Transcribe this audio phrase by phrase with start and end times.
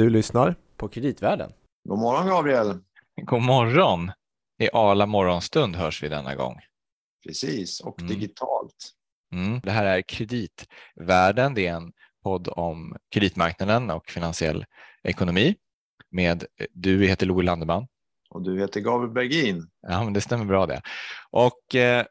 [0.00, 1.52] Du lyssnar på Kreditvärlden.
[1.88, 2.78] God morgon Gabriel.
[3.22, 4.12] God morgon.
[4.62, 6.60] I Ala morgonstund hörs vi denna gång.
[7.26, 8.14] Precis, och Mm.
[8.14, 8.92] digitalt.
[9.32, 9.60] Mm.
[9.60, 11.54] Det här är Kreditvärlden.
[11.54, 11.92] Det är en
[12.22, 14.64] podd om kreditmarknaden och finansiell
[15.02, 15.56] ekonomi
[16.10, 17.86] med du heter Louis Landeman.
[18.30, 19.70] Och du heter Gabriel Bergin.
[19.88, 20.82] Ja, men det stämmer bra det.
[21.30, 22.06] Och eh,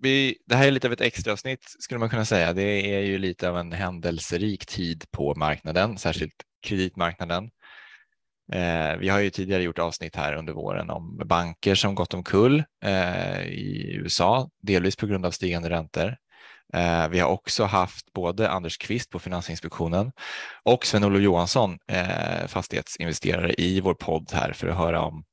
[0.00, 2.52] vi, det här är lite av ett extra avsnitt skulle man kunna säga.
[2.52, 6.34] Det är ju lite av en händelserik tid på marknaden, särskilt
[6.64, 7.50] kreditmarknaden.
[8.52, 12.64] Eh, vi har ju tidigare gjort avsnitt här under våren om banker som gått omkull
[12.84, 16.16] eh, i USA, delvis på grund av stigande räntor.
[16.74, 20.12] Eh, vi har också haft både Anders Kvist på Finansinspektionen
[20.62, 25.24] och Sven-Olof Johansson, eh, fastighetsinvesterare i vår podd här för att höra om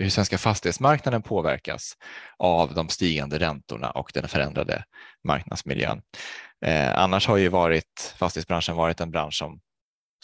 [0.00, 1.92] hur svenska fastighetsmarknaden påverkas
[2.38, 4.84] av de stigande räntorna och den förändrade
[5.24, 6.02] marknadsmiljön.
[6.64, 9.60] Eh, annars har ju varit fastighetsbranschen varit en bransch som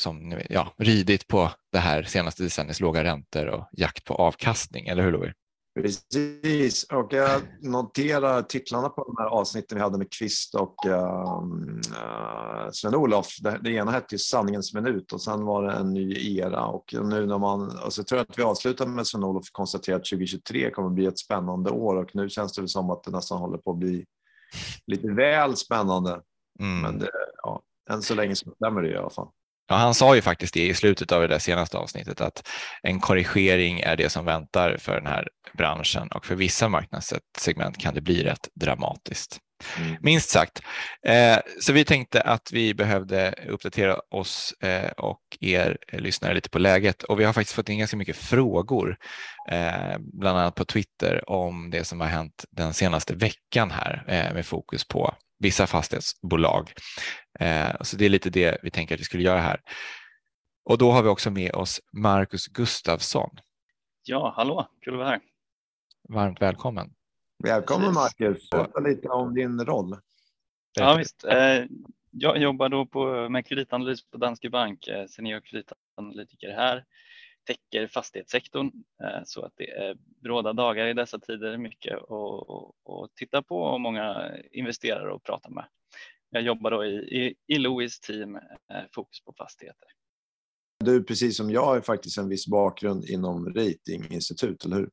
[0.02, 5.02] som ja, ridit på det här senaste decenniets låga räntor och jakt på avkastning, eller
[5.02, 5.32] hur Louis?
[5.74, 11.42] Precis, och jag noterar titlarna på de här avsnitten vi hade med Kvist och uh,
[12.72, 13.36] Sven-Olof.
[13.40, 16.94] Det, det ena hette ju Sanningens minut och sen var det en ny era och
[17.02, 20.88] nu när man, alltså jag tror att vi avslutar med Sven-Olof konstaterar att 2023 kommer
[20.88, 23.70] att bli ett spännande år och nu känns det som att det nästan håller på
[23.70, 24.04] att bli
[24.86, 26.20] lite väl spännande.
[26.60, 26.80] Mm.
[26.80, 27.10] Men det,
[27.42, 29.28] ja, än så länge så stämmer det i alla fall.
[29.72, 32.48] Ja, han sa ju faktiskt det i slutet av det där senaste avsnittet att
[32.82, 37.94] en korrigering är det som väntar för den här branschen och för vissa marknadssegment kan
[37.94, 39.38] det bli rätt dramatiskt.
[39.78, 39.96] Mm.
[40.00, 40.62] Minst sagt.
[41.06, 46.58] Eh, så vi tänkte att vi behövde uppdatera oss eh, och er lyssnare lite på
[46.58, 48.96] läget och vi har faktiskt fått in ganska mycket frågor,
[49.50, 54.46] eh, bland annat på Twitter om det som har hänt den senaste veckan här med
[54.46, 56.72] fokus på vissa fastighetsbolag.
[57.42, 59.60] Eh, så det är lite det vi tänker att vi skulle göra här.
[60.64, 63.30] Och då har vi också med oss Marcus Gustafsson.
[64.04, 65.20] Ja, hallå, kul att vara här.
[66.08, 66.94] Varmt välkommen.
[67.44, 67.94] Välkommen.
[67.94, 69.96] Marcus, berätta lite om din roll.
[70.74, 71.24] Ja, visst.
[71.24, 71.64] Eh,
[72.10, 76.84] Jag jobbar då på, med kreditanalys på Danske Bank, eh, senior kreditanalytiker här,
[77.46, 78.70] täcker fastighetssektorn
[79.24, 84.32] så att det är bråda dagar i dessa tider, mycket att titta på och många
[84.52, 85.64] investerare att prata med.
[86.34, 89.88] Jag jobbar då i, i, i Louis team, eh, fokus på fastigheter.
[90.84, 94.90] Du, precis som jag, har faktiskt en viss bakgrund inom ratinginstitut, eller hur?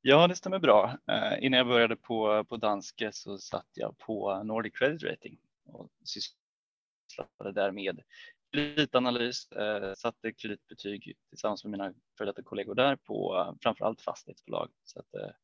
[0.00, 0.98] Ja, det stämmer bra.
[1.10, 5.90] Eh, innan jag började på, på Danske så satt jag på Nordic Credit Rating och
[6.04, 8.00] sysslade där med
[8.52, 14.70] kreditanalys, eh, satte kreditbetyg tillsammans med mina före detta kollegor där på framförallt fastighetsbolag.
[14.84, 15.34] Så att,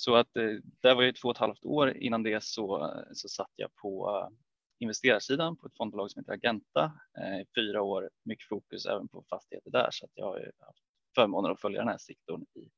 [0.00, 0.44] så att eh,
[0.82, 1.96] där var jag i två och ett halvt år.
[1.96, 4.36] Innan det så, så satt jag på eh,
[4.78, 8.10] investerarsidan på ett fondbolag som heter Agenta eh, i fyra år.
[8.24, 10.82] Mycket fokus även på fastigheter där så att jag har ju haft
[11.14, 12.68] förmånen att följa den här sektorn i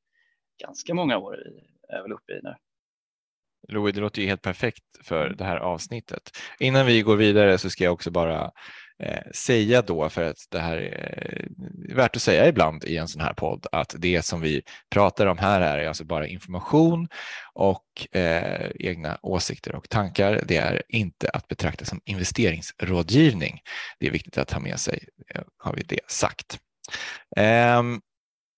[0.63, 2.55] ganska många år i, är väl uppe i nu.
[3.67, 6.31] Louis, det låter ju helt perfekt för det här avsnittet.
[6.59, 8.51] Innan vi går vidare så ska jag också bara eh,
[8.99, 11.47] Eh, säga då, för att det här är
[11.95, 14.61] värt att säga ibland i en sån här podd, att det som vi
[14.91, 17.07] pratar om här är alltså bara information
[17.53, 20.41] och eh, egna åsikter och tankar.
[20.47, 23.59] Det är inte att betrakta som investeringsrådgivning.
[23.99, 26.59] Det är viktigt att ha med sig, eh, har vi det sagt.
[27.37, 27.83] Eh,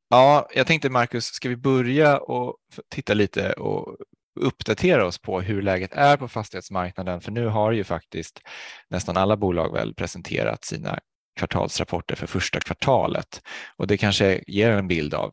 [0.09, 2.57] Ja, jag tänkte Marcus, ska vi börja och
[2.89, 3.97] titta lite och
[4.35, 7.21] uppdatera oss på hur läget är på fastighetsmarknaden?
[7.21, 8.41] För nu har ju faktiskt
[8.89, 10.99] nästan alla bolag väl presenterat sina
[11.39, 13.41] kvartalsrapporter för första kvartalet
[13.75, 15.31] och det kanske ger en bild av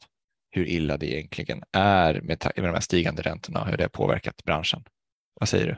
[0.50, 3.88] hur illa det egentligen är med, med de här stigande räntorna och hur det har
[3.88, 4.84] påverkat branschen.
[5.40, 5.76] Vad säger du?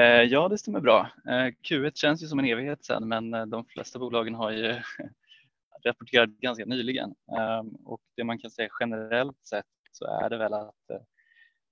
[0.00, 1.10] Eh, ja, det stämmer bra.
[1.26, 4.74] Eh, Q1 känns ju som en evighet sedan, men eh, de flesta bolagen har ju
[5.84, 10.54] rapporterat ganska nyligen ehm, och det man kan säga generellt sett så är det väl
[10.54, 10.74] att,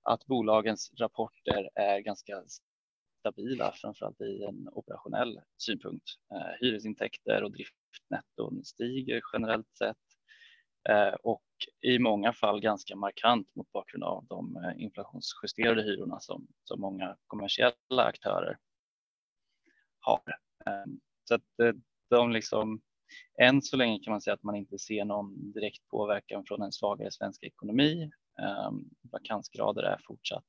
[0.05, 2.43] att bolagens rapporter är ganska
[3.19, 6.05] stabila, framförallt i en operationell synpunkt.
[6.33, 9.97] Eh, Hyresintäkter och driftnetton stiger generellt sett
[10.89, 11.43] eh, och
[11.81, 17.17] i många fall ganska markant mot bakgrund av de eh, inflationsjusterade hyrorna som, som många
[17.27, 18.57] kommersiella aktörer
[19.99, 20.21] har.
[20.65, 20.85] Eh,
[21.23, 21.73] Så att eh,
[22.09, 22.81] de liksom
[23.41, 26.71] än så länge kan man säga att man inte ser någon direkt påverkan från en
[26.71, 28.11] svagare svensk ekonomi.
[28.39, 30.45] Ehm, vakansgrader är fortsatt,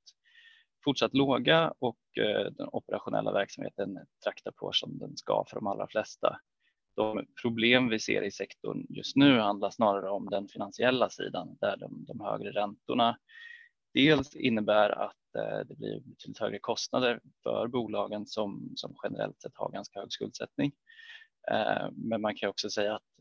[0.85, 5.87] fortsatt låga och eh, den operationella verksamheten traktar på som den ska för de allra
[5.89, 6.41] flesta.
[6.97, 11.77] De problem vi ser i sektorn just nu handlar snarare om den finansiella sidan där
[11.77, 13.19] de, de högre räntorna
[13.95, 19.57] dels innebär att eh, det blir betydligt högre kostnader för bolagen som, som generellt sett
[19.57, 20.73] har ganska hög skuldsättning.
[21.51, 23.16] Ehm, men man kan också säga att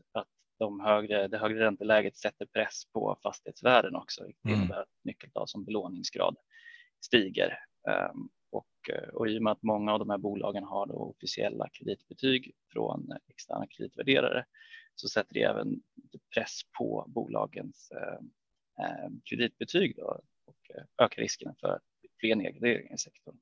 [0.58, 4.24] de högre, det högre ränteläget sätter press på fastighetsvärden också.
[4.24, 4.60] Det mm.
[4.60, 6.36] innebär att nyckeltal som belåningsgrad
[7.00, 7.58] stiger.
[7.88, 11.68] Ehm, och, och i och med att många av de här bolagen har då officiella
[11.72, 14.44] kreditbetyg från externa kreditvärderare
[14.94, 15.80] så sätter det även
[16.34, 18.18] press på bolagens eh,
[18.84, 20.70] eh, kreditbetyg då och
[21.02, 21.80] ökar risken för
[22.20, 23.38] fler nedgraderingar i sektorn.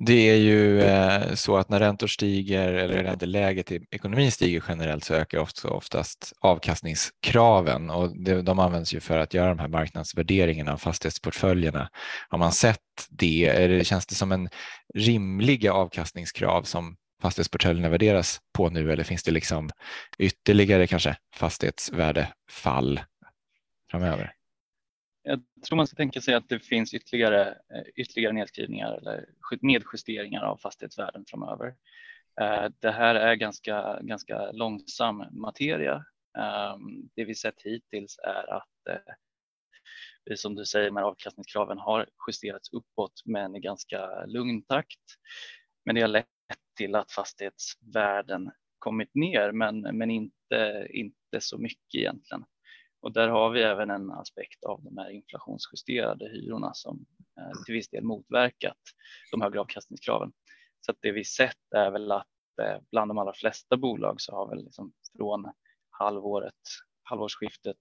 [0.00, 5.04] Det är ju eh, så att när räntor stiger eller ränteläget i ekonomin stiger generellt
[5.04, 10.72] så ökar också oftast avkastningskraven och de används ju för att göra de här marknadsvärderingarna
[10.72, 11.88] av fastighetsportföljerna.
[12.28, 12.78] Har man sett
[13.10, 13.46] det?
[13.46, 14.48] Eller känns det som en
[14.94, 19.70] rimliga avkastningskrav som fastighetsportföljerna värderas på nu eller finns det liksom
[20.18, 23.00] ytterligare kanske fastighetsvärdefall
[23.90, 24.35] framöver?
[25.28, 29.26] Jag tror man ska tänka sig att det finns ytterligare, eh, ytterligare nedskrivningar eller
[29.60, 31.74] nedjusteringar av fastighetsvärden framöver.
[32.40, 36.04] Eh, det här är ganska, ganska långsam materia.
[36.38, 38.88] Ehm, det vi sett hittills är att
[40.30, 45.04] eh, som du säger, med avkastningskraven har justerats uppåt, men i ganska lugn takt.
[45.84, 46.26] Men det har lett
[46.76, 52.44] till att fastighetsvärden kommit ner, men, men inte, inte så mycket egentligen.
[53.06, 57.06] Och där har vi även en aspekt av de här inflationsjusterade hyrorna som
[57.40, 58.78] eh, till viss del motverkat
[59.30, 60.32] de högre avkastningskraven.
[60.80, 62.26] Så att det vi sett är väl att
[62.62, 65.52] eh, bland de allra flesta bolag så har väl liksom från
[65.90, 66.54] halvåret,
[67.02, 67.78] halvårsskiftet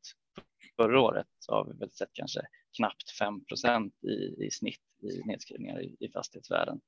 [0.76, 2.42] förra året så har vi väl sett kanske
[2.78, 6.82] knappt 5 i, i snitt i nedskrivningar i, i fastighetsvärden.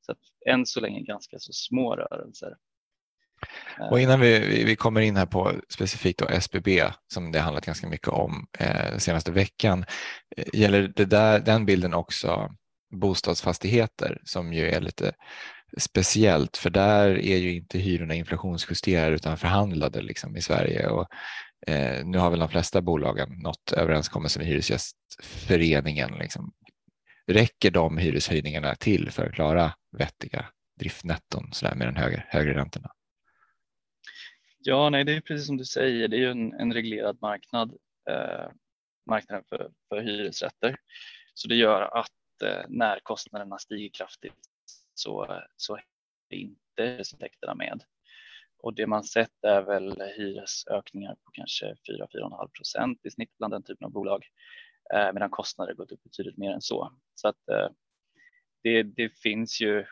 [0.00, 2.56] Så att än så länge ganska så små rörelser.
[3.80, 3.86] Eh.
[3.86, 7.88] Och innan vi, vi kommer in här på specifikt då SBB som det handlat ganska
[7.88, 9.84] mycket om eh, senaste veckan.
[10.36, 12.50] Eh, gäller det där, den bilden också
[12.94, 15.12] bostadsfastigheter som ju är lite
[15.78, 21.06] speciellt för där är ju inte hyrorna inflationsjusterade utan förhandlade liksom i Sverige och
[21.66, 26.10] eh, nu har väl de flesta bolagen nått överenskommelse med Hyresgästföreningen.
[26.18, 26.52] Liksom.
[27.26, 30.46] Räcker de hyreshöjningarna till för att klara vettiga
[30.78, 32.90] driftnetton sådär med den högre, högre räntorna?
[34.68, 36.08] Ja, nej, det är precis som du säger.
[36.08, 37.76] Det är ju en, en reglerad marknad,
[38.10, 38.50] eh,
[39.06, 40.76] marknaden för, för hyresrätter.
[41.34, 44.34] Så det gör att eh, när kostnaderna stiger kraftigt
[44.94, 47.84] så, så är inte hyresintäkterna med.
[48.58, 53.62] Och det man sett är väl hyresökningar på kanske 4-4,5 procent i snitt bland den
[53.62, 54.24] typen av bolag,
[54.94, 56.92] eh, medan kostnader gått upp betydligt mer än så.
[57.14, 57.68] Så att eh,
[58.62, 59.84] det, det finns ju,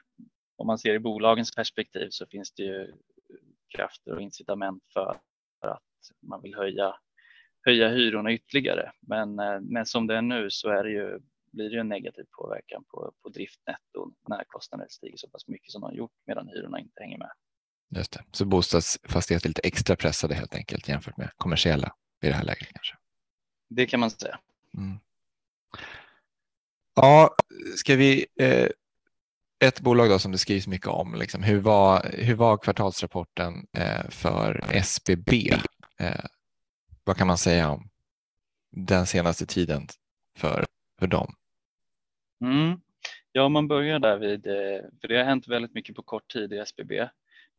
[0.57, 2.93] om man ser i bolagens perspektiv så finns det ju
[3.75, 5.23] krafter och incitament för att
[6.23, 6.95] man vill höja,
[7.61, 8.93] höja hyrorna ytterligare.
[9.01, 11.19] Men, eh, men som det är nu så är det ju,
[11.53, 15.73] blir det ju en negativ påverkan på, på driftnetton när kostnaderna stiger så pass mycket
[15.73, 17.31] som de har gjort medan hyrorna inte hänger med.
[17.97, 18.25] Just det.
[18.33, 22.69] Så bostadsfastigheter är lite extra pressade helt enkelt jämfört med kommersiella i det här läget
[22.73, 22.97] kanske?
[23.69, 24.39] Det kan man säga.
[24.77, 24.99] Mm.
[26.95, 27.35] Ja,
[27.77, 28.69] ska vi eh,
[29.65, 31.15] ett bolag då som det skrivs mycket om.
[31.15, 35.51] Liksom, hur, var, hur var kvartalsrapporten eh, för SBB?
[36.01, 36.25] Eh,
[37.05, 37.91] vad kan man säga om
[38.71, 39.87] den senaste tiden
[40.37, 40.65] för,
[40.99, 41.35] för dem?
[42.41, 42.81] Mm.
[43.33, 46.33] Ja, om man börjar där vid, eh, för det har hänt väldigt mycket på kort
[46.33, 47.09] tid i SBB.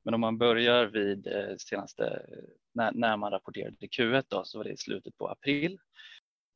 [0.04, 2.44] Men om man börjar vid eh, senaste, eh,
[2.74, 5.78] när, när man rapporterade Q1 då, så var det i slutet på april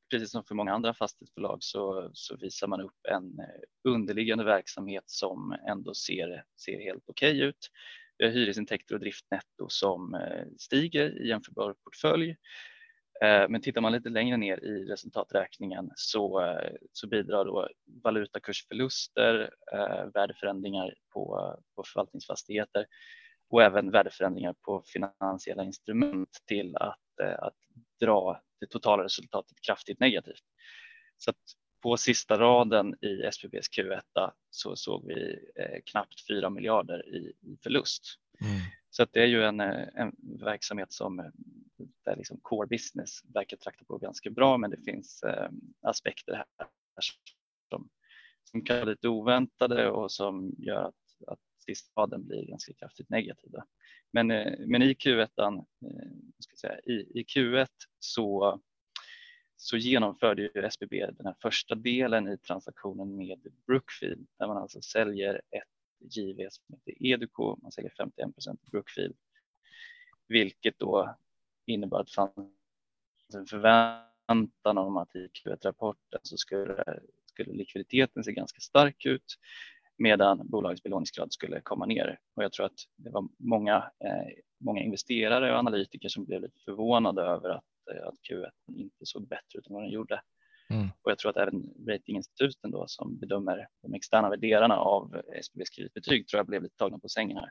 [0.10, 3.46] precis som för många andra fastighetsbolag så, så visar man upp en eh,
[3.84, 7.70] underliggande verksamhet som ändå ser, ser helt okej okay ut.
[8.18, 12.30] Vi har hyresintäkter och driftnetto som eh, stiger i jämförbar portfölj.
[13.22, 16.58] Eh, men tittar man lite längre ner i resultaträkningen så,
[16.94, 17.70] så bidrar då
[18.04, 19.50] valutakursförluster,
[20.14, 22.86] värdeförändringar på, på förvaltningsfastigheter
[23.50, 27.56] och även värdeförändringar på finansiella instrument till att, att
[28.00, 30.44] dra det totala resultatet kraftigt negativt.
[31.18, 31.34] Så
[31.82, 37.58] på sista raden i SBBs Q1 så såg vi eh, knappt 4 miljarder i, i
[37.64, 38.04] förlust.
[38.42, 38.62] Mm.
[38.90, 41.26] Så det är ju en, eh, en verksamhet som eh,
[42.06, 45.50] där liksom core business verkar trakta på ganska bra, men det finns eh,
[45.82, 46.46] aspekter här
[47.70, 47.90] som,
[48.44, 51.40] som kan vara lite oväntade och som gör att, att
[51.76, 53.66] sista blir ganska kraftigt negativa.
[54.12, 55.62] Men, eh, men i Q1, eh,
[56.40, 57.68] ska säga, i, i Q1
[58.00, 58.60] så,
[59.58, 64.82] så genomförde ju SBB den här första delen i transaktionen med Brookfield där man alltså
[64.82, 67.58] säljer ett JV som heter Educo.
[67.62, 69.16] Man säljer 51 procent Brookfield,
[70.28, 71.18] vilket då
[71.66, 78.24] innebar att det fanns alltså en förväntan om att i Q1-rapporten så skulle, skulle likviditeten
[78.24, 79.38] se ganska stark ut
[80.00, 82.20] medan bolagets belåningsgrad skulle komma ner.
[82.36, 84.28] Och jag tror att det var många, eh,
[84.60, 89.28] många investerare och analytiker som blev lite förvånade över att, eh, att Q1 inte såg
[89.28, 90.22] bättre ut än vad den gjorde.
[90.70, 90.88] Mm.
[91.02, 96.28] Och jag tror att även ratinginstituten då som bedömer de externa värderarna av SBBs kreditbetyg
[96.28, 97.50] tror jag blev lite tagna på sängen här.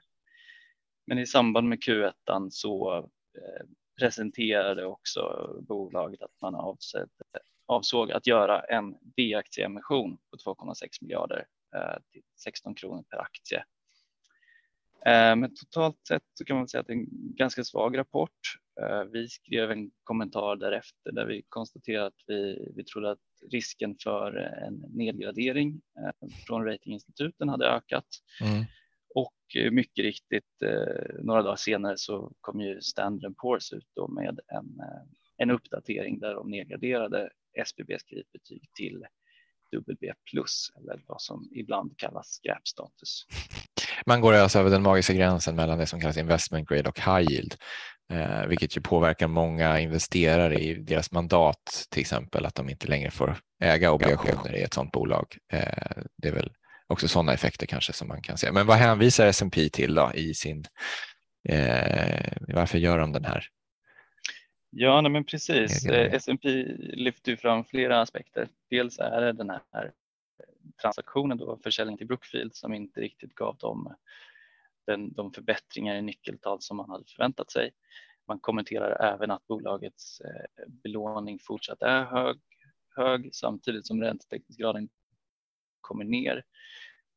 [1.07, 3.67] Men i samband med Q1 så eh,
[4.01, 7.11] presenterade också bolaget att man avsett,
[7.67, 11.47] avsåg att göra en D-aktieemission på 2,6 miljarder
[12.13, 13.65] till 16 kronor per aktie.
[15.07, 18.39] Eh, men totalt sett så kan man säga att det är en ganska svag rapport.
[19.13, 23.19] Vi skrev en kommentar därefter där vi konstaterade att vi, vi trodde att
[23.51, 25.81] risken för en nedgradering
[26.47, 28.07] från ratinginstituten hade ökat.
[28.41, 28.65] Mm.
[29.15, 34.09] Och eh, mycket riktigt eh, några dagar senare så kom ju Standard Poor's ut då
[34.09, 35.03] med en, eh,
[35.37, 39.05] en uppdatering där de nedgraderade SBBs kreditbetyg till
[39.77, 43.27] WB plus eller vad som ibland kallas skräpstatus.
[44.07, 47.33] Man går alltså över den magiska gränsen mellan det som kallas investment grade och high
[47.33, 47.55] yield,
[48.13, 53.11] eh, vilket ju påverkar många investerare i deras mandat, till exempel att de inte längre
[53.11, 55.37] får äga obligationer i ett sådant bolag.
[55.53, 56.53] Eh, det är väl
[56.87, 58.53] också sådana effekter kanske som man kan se.
[58.53, 60.65] Men vad hänvisar S&P till då i sin,
[61.49, 63.49] eh, varför gör de den här?
[64.71, 65.87] Ja, nej, men precis.
[65.87, 66.49] Eh, S&P
[66.79, 68.49] lyfter fram flera aspekter.
[68.71, 69.93] Dels är det den här
[70.83, 73.95] transaktionen då, försäljning till Brookfield som inte riktigt gav dem
[74.87, 77.71] den, de förbättringar i nyckeltal som man hade förväntat sig.
[78.27, 82.41] Man kommenterar även att bolagets eh, belåning fortsatt är hög,
[82.97, 84.89] hög samtidigt som räntetäckningsgraden
[85.81, 86.45] kommer ner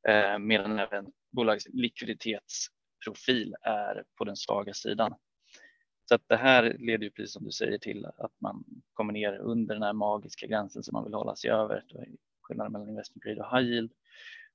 [0.07, 5.15] eh, medan även bolagets likviditetsprofil är på den svaga sidan.
[6.11, 8.63] Så att det här leder ju precis som du säger till att man
[8.93, 11.83] kommer ner under den här magiska gränsen som man vill hålla sig över.
[12.41, 13.91] Skillnaden mellan investment grade och high yield.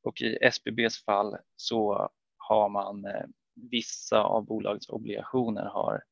[0.03, 3.25] Och i SBBs fall så har man eh,
[3.71, 6.03] vissa av bolagets obligationer har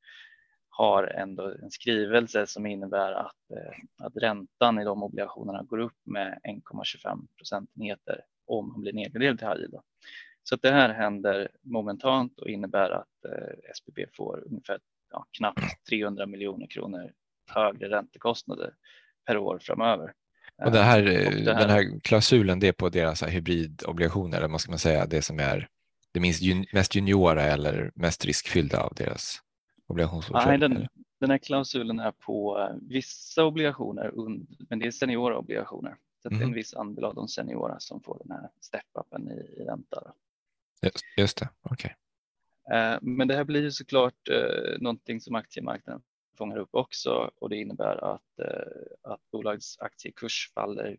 [0.68, 6.00] har ändå en skrivelse som innebär att, eh, att räntan i de obligationerna går upp
[6.04, 9.80] med 1,25 procentenheter om man blir nedgraderad till high
[10.42, 14.78] Så att det här händer momentant och innebär att eh, SBB får ungefär
[15.14, 17.12] ja, knappt 300 miljoner kronor
[17.50, 18.74] högre räntekostnader
[19.26, 20.12] per år framöver.
[20.64, 24.48] Och det här, och det här, den här klausulen, det är på deras hybridobligationer, eller
[24.48, 25.68] vad ska man säga, det som är
[26.12, 26.42] det minst,
[26.72, 29.42] mest juniora eller mest riskfyllda av deras
[29.86, 30.58] obligationsportfölj?
[30.58, 30.88] Nej, den,
[31.20, 34.12] den här klausulen är på eh, vissa obligationer,
[34.68, 35.96] men det är seniora obligationer.
[36.22, 36.38] Så mm.
[36.38, 36.56] det är en mhm.
[36.56, 40.12] viss andel av de seniora som får den här step-upen i, i ränta.
[40.82, 41.74] Just, just det, okej.
[41.74, 42.03] Okay.
[42.72, 46.02] Eh, men det här blir ju såklart eh, någonting som aktiemarknaden
[46.38, 48.40] fångar upp också och det innebär att,
[49.02, 50.96] att bolagets aktiekurs faller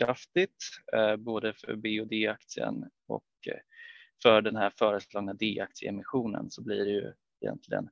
[0.00, 0.64] kraftigt,
[1.18, 3.24] både för B och D-aktien och
[4.22, 7.88] för den här föreslagna D-aktieemissionen så blir det ju egentligen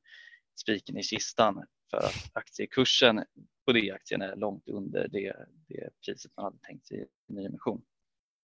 [0.56, 3.24] spiken i kistan för att aktiekursen
[3.66, 7.82] på D-aktien är långt under det, det priset man hade tänkt sig i nyemission.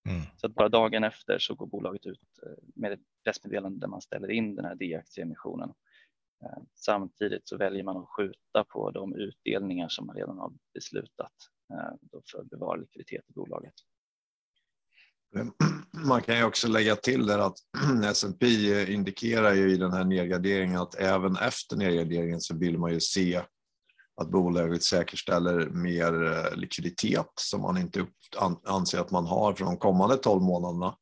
[0.09, 0.21] Mm.
[0.37, 4.01] Så att bara dagen efter så går bolaget ut eh, med ett pressmeddelande där man
[4.01, 5.73] ställer in den här D-aktieemissionen.
[6.43, 11.33] Eh, samtidigt så väljer man att skjuta på de utdelningar som man redan har beslutat
[11.73, 13.73] eh, för att bevara likviditet i bolaget.
[16.05, 17.57] Man kan ju också lägga till där att
[18.03, 18.45] S&P
[18.93, 23.41] indikerar ju i den här nedgraderingen att även efter nedgraderingen så vill man ju se
[24.15, 28.07] att bolaget säkerställer mer eh, likviditet som man inte
[28.65, 30.95] anser att man har för de kommande 12 månaderna.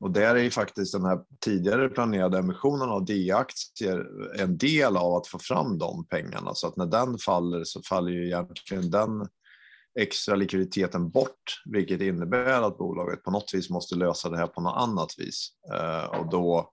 [0.00, 4.06] Och där är ju faktiskt den här tidigare planerade emissionen av D-aktier
[4.40, 6.54] en del av att få fram de pengarna.
[6.54, 9.28] Så att när den faller så faller ju egentligen den
[10.00, 14.60] extra likviditeten bort, vilket innebär att bolaget på något vis måste lösa det här på
[14.60, 15.48] något annat vis.
[15.72, 16.70] Eh, och då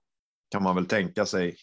[0.50, 1.56] kan man väl tänka sig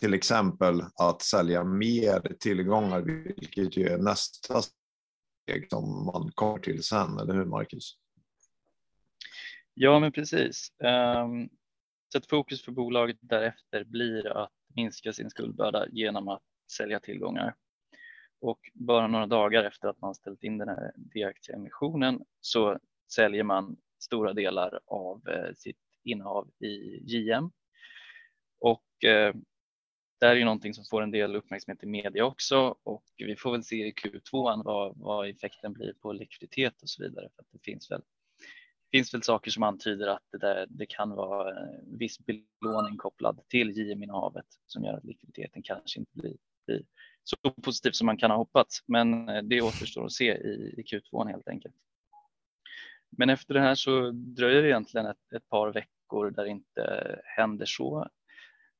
[0.00, 6.82] till exempel att sälja mer tillgångar, vilket ju är nästa steg som man kommer till
[6.82, 8.01] sen, eller hur Marcus?
[9.74, 10.72] Ja, men precis.
[10.84, 11.48] Ehm,
[12.08, 17.54] så att fokus för bolaget därefter blir att minska sin skuldbörda genom att sälja tillgångar.
[18.40, 22.78] Och bara några dagar efter att man ställt in den här D-aktieemissionen så
[23.12, 27.50] säljer man stora delar av eh, sitt innehav i JM.
[28.60, 29.34] Och eh,
[30.20, 33.36] det här är ju någonting som får en del uppmärksamhet i media också och vi
[33.36, 37.28] får väl se i Q2 vad, vad effekten blir på likviditet och så vidare.
[37.34, 38.02] För att det finns väl,
[38.92, 43.40] finns väl saker som antyder att det, där, det kan vara eh, viss belåning kopplad
[43.48, 46.84] till JM-innehavet som gör att likviditeten kanske inte blir, blir
[47.24, 48.84] så positivt som man kan ha hoppats.
[48.86, 51.74] Men eh, det återstår att se i, i Q2 helt enkelt.
[53.16, 57.20] Men efter det här så dröjer det egentligen ett, ett par veckor där det inte
[57.24, 58.08] händer så,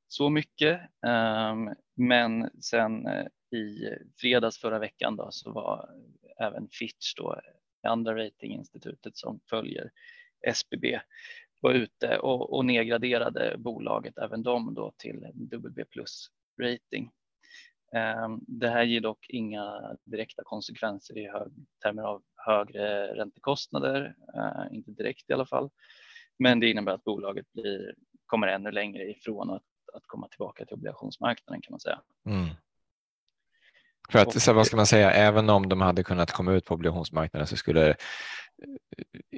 [0.09, 0.81] så mycket.
[1.07, 3.27] Ehm, men sen eh,
[3.59, 5.91] i fredags förra veckan då, så var
[6.39, 7.41] även Fitch, då,
[7.89, 9.91] andra ratinginstitutet som följer
[10.47, 11.01] SBB,
[11.61, 17.11] var ute och, och nedgraderade bolaget, även de då till WB plus rating.
[17.93, 24.77] Ehm, det här ger dock inga direkta konsekvenser i hög, termer av högre räntekostnader, eh,
[24.77, 25.71] inte direkt i alla fall.
[26.39, 27.95] Men det innebär att bolaget blir,
[28.27, 29.63] kommer ännu längre ifrån att,
[29.93, 32.01] att komma tillbaka till obligationsmarknaden kan man säga.
[32.27, 32.49] Mm.
[34.13, 36.75] För att, så vad ska man säga, även om de hade kunnat komma ut på
[36.75, 37.97] obligationsmarknaden så skulle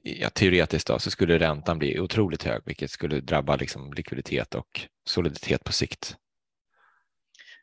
[0.03, 4.81] ja, teoretiskt då, så skulle räntan bli otroligt hög, vilket skulle drabba liksom likviditet och
[5.09, 6.17] soliditet på sikt.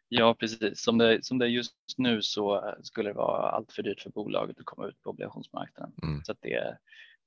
[0.07, 0.81] Ja, precis.
[0.81, 4.09] Som det, som det är just nu så skulle det vara allt för dyrt för
[4.09, 5.93] bolaget att komma ut på obligationsmarknaden.
[6.03, 6.23] Mm.
[6.23, 6.77] Så det, jag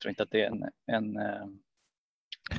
[0.03, 1.47] tror inte att det är en, en eh,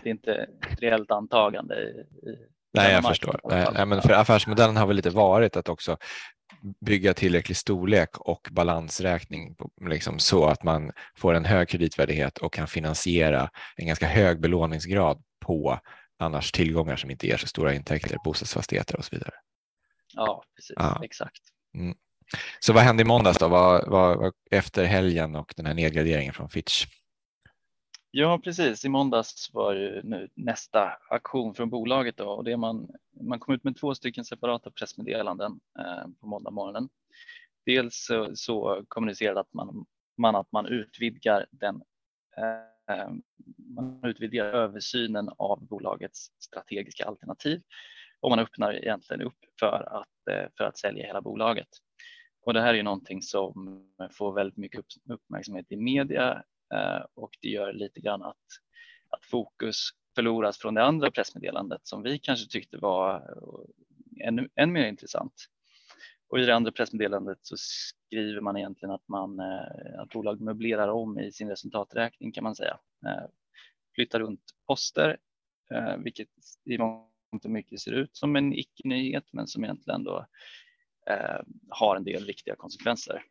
[0.04, 1.76] det är inte ett reellt antagande.
[1.76, 3.40] I, i Nej, jag förstår.
[3.74, 5.98] Nej, men för affärsmodellen har väl lite varit att också
[6.86, 9.56] bygga tillräcklig storlek och balansräkning
[9.90, 15.24] liksom, så att man får en hög kreditvärdighet och kan finansiera en ganska hög belåningsgrad
[15.40, 15.80] på
[16.20, 19.34] annars tillgångar som inte ger så stora intäkter, bostadsfastigheter och så vidare.
[20.14, 20.74] Ja, precis.
[20.76, 21.02] Ja.
[21.04, 21.42] Exakt.
[21.78, 21.96] Mm.
[22.60, 23.48] Så vad hände i måndags då?
[23.48, 26.86] Vad, vad, vad, efter helgen och den här nedgraderingen från Fitch?
[28.18, 28.86] Ja, precis.
[28.86, 32.90] I måndags var ju nu nästa aktion från bolaget då, och det man,
[33.22, 36.90] man kom ut med två stycken separata pressmeddelanden eh, på måndag morgonen.
[37.66, 39.86] Dels så, så kommunicerade att man,
[40.18, 41.76] man, att man utvidgar den
[42.38, 43.10] eh,
[43.76, 47.62] man utvidgar översynen av bolagets strategiska alternativ
[48.20, 51.70] och man öppnar egentligen upp för att, eh, för att sälja hela bolaget.
[52.46, 56.44] Och det här är ju någonting som får väldigt mycket uppmärksamhet i media
[56.74, 58.46] Eh, och det gör lite grann att,
[59.10, 64.74] att fokus förloras från det andra pressmeddelandet som vi kanske tyckte var eh, ännu, ännu
[64.74, 65.34] mer intressant.
[66.28, 70.88] Och i det andra pressmeddelandet så skriver man egentligen att, man, eh, att bolag möblerar
[70.88, 72.80] om i sin resultaträkning kan man säga.
[73.96, 75.18] Flyttar runt poster,
[75.98, 76.28] vilket
[76.66, 80.26] i mångt och mycket ser ut som en icke-nyhet men som egentligen då
[81.70, 83.24] har en del viktiga konsekvenser.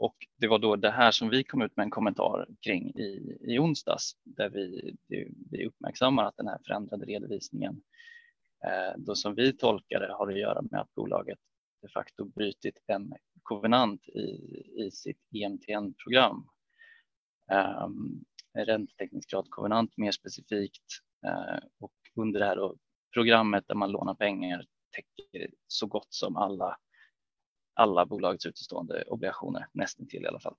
[0.00, 3.38] Och det var då det här som vi kom ut med en kommentar kring i,
[3.40, 4.96] i onsdags där vi,
[5.50, 7.82] vi uppmärksammar att den här förändrade redovisningen
[8.64, 11.38] eh, då som vi tolkar det har att göra med att bolaget
[11.82, 14.30] de facto brutit en kovenant i,
[14.76, 16.46] i sitt EMTN-program.
[17.52, 17.88] Eh,
[18.54, 20.86] räntetäckningsgradkovenant mer specifikt
[21.26, 22.74] eh, och under det här
[23.14, 26.76] programmet där man lånar pengar täcker så gott som alla
[27.74, 30.54] alla bolagets utestående obligationer, nästan till i alla fall.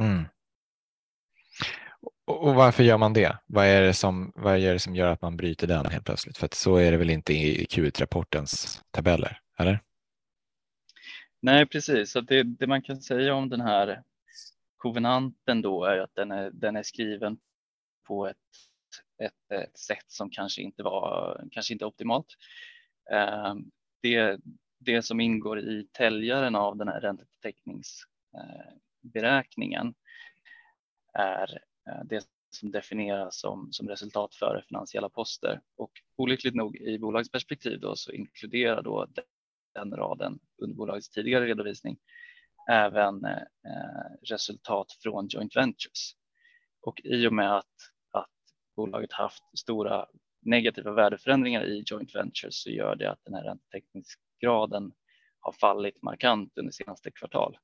[0.00, 0.24] Mm.
[2.26, 3.38] Och varför gör man det?
[3.46, 6.38] Vad är det, som, vad är det som gör att man bryter den helt plötsligt?
[6.38, 9.80] För att så är det väl inte i Q1-rapportens tabeller, eller?
[11.40, 12.10] Nej, precis.
[12.12, 14.02] Så det, det, man kan säga om den här
[14.76, 17.38] kovenanten då är att den är, den är skriven
[18.06, 18.36] på ett,
[19.22, 22.26] ett, ett sätt som kanske inte var kanske inte optimalt.
[23.12, 23.54] Eh,
[24.02, 24.40] det,
[24.84, 29.94] det som ingår i täljaren av den här räntetäckningsberäkningen
[31.12, 31.58] är
[31.90, 35.60] eh, det som definieras som, som resultat före finansiella poster.
[35.76, 39.06] Och olyckligt nog i bolagets perspektiv då, så inkluderar då
[39.74, 41.98] den raden under bolagets tidigare redovisning
[42.70, 43.42] även eh,
[44.22, 46.12] resultat från joint ventures.
[46.80, 47.74] Och i och med att,
[48.10, 48.30] att
[48.76, 50.06] bolaget haft stora
[50.42, 54.92] negativa värdeförändringar i joint ventures så gör det att den här ränteteknisk graden
[55.40, 57.58] har fallit markant under senaste kvartal.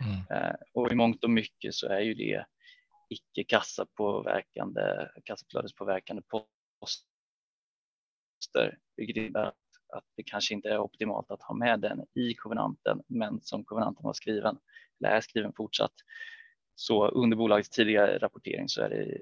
[0.00, 0.14] Mm.
[0.30, 2.46] Eh, och i mångt och mycket så är ju det
[3.08, 6.22] icke kassapåverkande, kassaflödespåverkande
[6.80, 7.08] poster,
[8.96, 9.54] vilket innebär att,
[9.96, 14.02] att det kanske inte är optimalt att ha med den i kovenanten, men som kovenanten
[14.02, 14.58] var skriven,
[15.00, 15.94] eller är skriven fortsatt,
[16.74, 19.18] så under bolagets tidigare rapportering så är det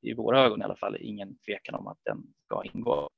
[0.00, 3.10] i våra ögon i alla fall ingen tvekan om att den ska ingå.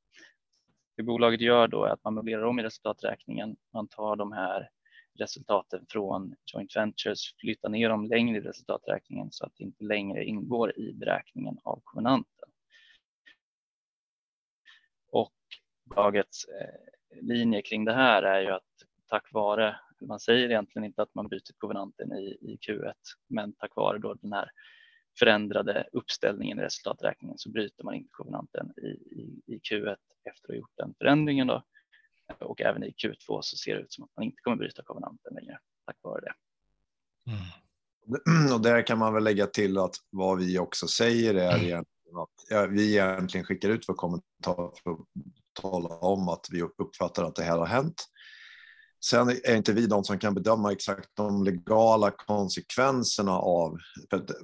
[1.00, 3.56] Det bolaget gör då är att man möblerar om i resultaträkningen.
[3.72, 4.70] Man tar de här
[5.18, 10.24] resultaten från joint ventures, flyttar ner dem längre i resultaträkningen så att det inte längre
[10.24, 12.48] ingår i beräkningen av kovenanten.
[15.10, 15.34] Och
[15.84, 18.70] bolagets eh, linje kring det här är ju att
[19.08, 22.92] tack vare, man säger egentligen inte att man byter kovenanten i, i Q1,
[23.28, 24.50] men tack vare då den här
[25.18, 30.49] förändrade uppställningen i resultaträkningen så bryter man inte kovenanten i, i, i Q1 efter att
[30.49, 31.46] ha gjort den förändringen.
[31.46, 31.62] Då.
[32.38, 35.35] Och även i Q2 så ser det ut som att man inte kommer bryta kovenanten
[35.35, 36.35] längre tack vare det.
[37.31, 38.53] Mm.
[38.55, 41.85] Och där kan man väl lägga till att vad vi också säger är mm.
[42.16, 44.99] att vi egentligen skickar ut vår kommentar för att
[45.53, 48.07] tala om att vi uppfattar att det här har hänt.
[49.04, 53.78] Sen är inte vi de som kan bedöma exakt de legala konsekvenserna av,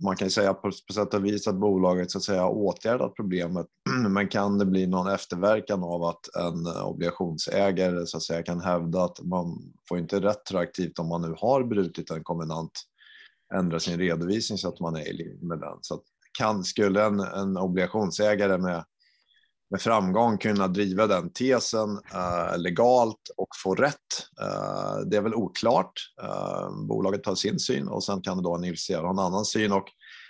[0.02, 3.14] man kan ju säga på, på sätt och vis att bolaget så att säga åtgärdat
[3.14, 3.66] problemet,
[4.08, 9.04] men kan det bli någon efterverkan av att en obligationsägare så att säga kan hävda
[9.04, 12.72] att man får inte retroaktivt om man nu har brutit en kombinant
[13.54, 15.78] ändra sin redovisning så att man är i linje med den.
[15.80, 16.00] Så
[16.38, 18.84] kan, skulle en, en obligationsägare med
[19.70, 23.96] med framgång kunna driva den tesen eh, legalt och få rätt.
[24.40, 25.92] Eh, det är väl oklart.
[26.22, 29.72] Eh, bolaget har sin syn och sen kan då en investerare ha en annan syn.
[29.72, 29.88] Och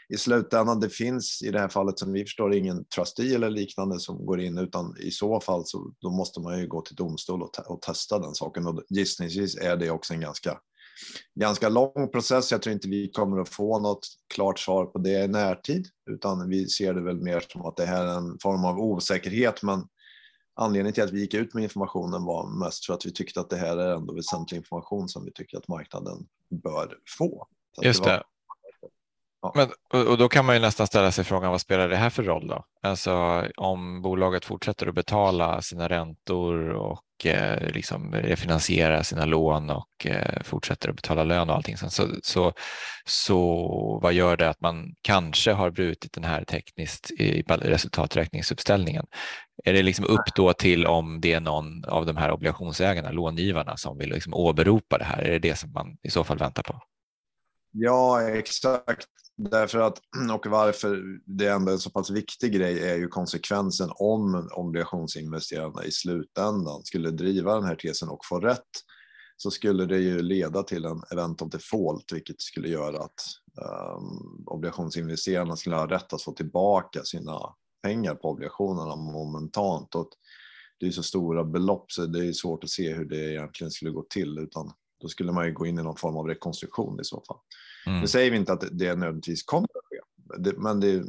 [0.09, 4.01] i slutändan, det finns i det här fallet som vi förstår ingen trustee eller liknande
[4.01, 7.43] som går in, utan i så fall så då måste man ju gå till domstol
[7.43, 8.67] och, te och testa den saken.
[8.67, 10.59] Och gissningsvis är det också en ganska
[11.35, 12.53] ganska lång process.
[12.53, 16.49] Jag tror inte vi kommer att få något klart svar på det i närtid, utan
[16.49, 19.63] vi ser det väl mer som att det här är en form av osäkerhet.
[19.63, 19.89] Men
[20.55, 23.51] anledningen till att vi gick ut med informationen var mest för att vi tyckte att
[23.51, 26.27] det här är ändå väsentlig information som vi tycker att marknaden
[26.63, 27.47] bör få.
[27.83, 28.23] Just det.
[29.55, 29.69] Ja.
[29.93, 32.23] Men, och då kan man ju nästan ställa sig frågan vad spelar det här för
[32.23, 32.65] roll då?
[32.83, 40.07] Alltså om bolaget fortsätter att betala sina räntor och eh, liksom refinansiera sina lån och
[40.07, 42.53] eh, fortsätter att betala lön och allting så, så,
[43.05, 49.07] så vad gör det att man kanske har brutit den här tekniskt i resultaträkningsuppställningen?
[49.65, 53.77] Är det liksom upp då till om det är någon av de här obligationsägarna, långivarna
[53.77, 55.23] som vill liksom åberopa det här?
[55.23, 56.81] Är det det som man i så fall väntar på?
[57.79, 59.07] Ja, exakt.
[59.37, 59.99] Därför att,
[60.35, 65.85] och varför det är ändå en så pass viktig grej är ju konsekvensen om obligationsinvesterarna
[65.85, 68.71] i slutändan skulle driva den här tesen och få rätt
[69.37, 73.21] så skulle det ju leda till en event of default, vilket skulle göra att
[73.99, 79.95] um, obligationsinvesterarna skulle ha rätt att få tillbaka sina pengar på obligationerna momentant.
[79.95, 80.09] Och
[80.81, 83.91] det är så stora belopp så det är svårt att se hur det egentligen skulle
[83.91, 87.05] gå till, utan då skulle man ju gå in i någon form av rekonstruktion i
[87.05, 87.39] så fall.
[87.87, 88.01] Mm.
[88.01, 90.01] Nu säger vi inte att det nödvändigtvis kommer att ske,
[90.39, 91.05] det, men det,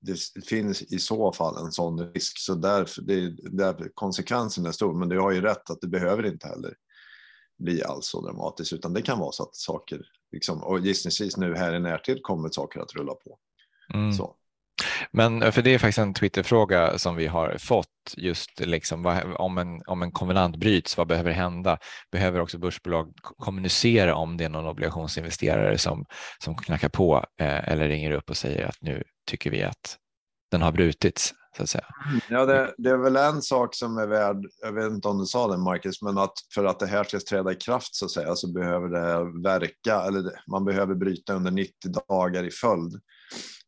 [0.00, 2.38] det, finns i så fall en sån risk.
[2.38, 4.94] Så därför, det, där konsekvensen är stor.
[4.94, 6.74] Men du har ju rätt att det behöver inte heller
[7.58, 11.54] bli alls så dramatiskt, utan det kan vara så att saker, liksom, och gissningsvis nu
[11.54, 13.38] här i närtid kommer saker att rulla på.
[13.94, 14.12] Mm.
[14.12, 14.34] Så.
[15.12, 19.34] Men eh, för det är faktiskt en Twitterfråga som vi har fått just liksom vad,
[19.34, 21.78] om en, om en konvenant bryts, vad behöver hända?
[22.12, 26.04] Behöver också börsbolag kommunicera om det är någon obligationsinvesterare som,
[26.44, 29.96] som knackar på eh, eller ringer upp och säger att nu tycker vi att
[30.50, 31.34] den har brutits?
[31.56, 31.86] Så att säga.
[32.08, 32.20] Mm.
[32.28, 35.26] Ja, det, det, är väl en sak som är värd, jag vet inte om du
[35.26, 38.10] sa det Marcus, men att för att det här ska träda i kraft så att
[38.10, 41.72] säga så behöver det verka, eller man behöver bryta under 90
[42.08, 42.92] dagar i följd.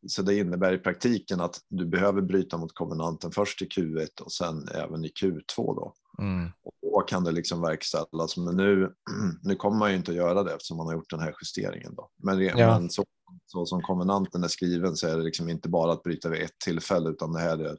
[0.07, 4.31] Så det innebär i praktiken att du behöver bryta mot kovenanten först i Q1 och
[4.31, 5.93] sen även i Q2 då.
[6.19, 6.51] Mm.
[6.63, 8.37] Och då kan det liksom verkställas.
[8.37, 8.93] Men nu,
[9.43, 11.95] nu kommer man ju inte att göra det eftersom man har gjort den här justeringen.
[11.95, 12.09] Då.
[12.23, 12.55] Men, ja.
[12.55, 13.05] men så,
[13.45, 16.59] så, som konvenanten är skriven så är det liksom inte bara att bryta vid ett
[16.65, 17.77] tillfälle utan det här är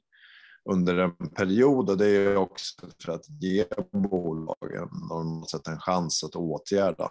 [0.71, 6.25] under en period och det är också för att ge bolagen normalt sett en chans
[6.25, 7.11] att åtgärda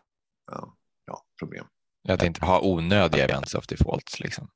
[0.52, 1.66] ja, ja, problem.
[2.10, 4.50] Att inte ha onödiga events of defaults liksom.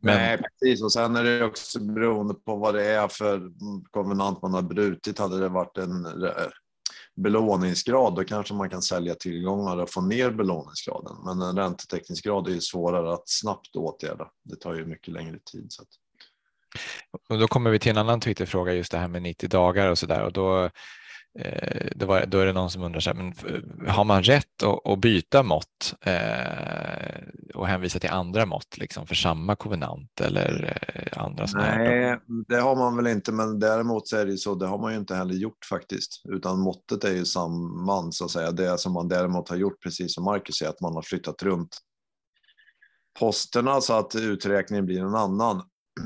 [0.00, 0.16] Men...
[0.16, 0.82] Nej, precis.
[0.82, 3.50] Och sen är det också beroende på vad det är för
[3.90, 5.18] konvenant man har brutit.
[5.18, 6.06] Hade det varit en
[7.16, 11.16] belåningsgrad, då kanske man kan sälja tillgångar och få ner belåningsgraden.
[11.24, 14.30] Men en räntetäckningsgrad är ju svårare att snabbt åtgärda.
[14.44, 15.66] Det tar ju mycket längre tid.
[15.68, 15.88] Så att...
[17.28, 19.98] och då kommer vi till en annan Twitterfråga, just det här med 90 dagar och
[19.98, 20.24] så där.
[20.24, 20.70] Och då Eh,
[21.38, 23.32] Eh, det var, då är det någon som undrar, så här, men
[23.86, 27.22] eh, har man rätt att, att byta mått eh,
[27.54, 32.76] och hänvisa till andra mått liksom, för samma kovenant eller eh, andra Nej, det har
[32.76, 35.14] man väl inte, men däremot så är det ju så, det har man ju inte
[35.14, 38.50] heller gjort faktiskt, utan måttet är ju samman så att säga.
[38.50, 41.78] Det som man däremot har gjort, precis som Marcus säger, att man har flyttat runt
[43.18, 45.62] posterna så att uträkningen blir en annan.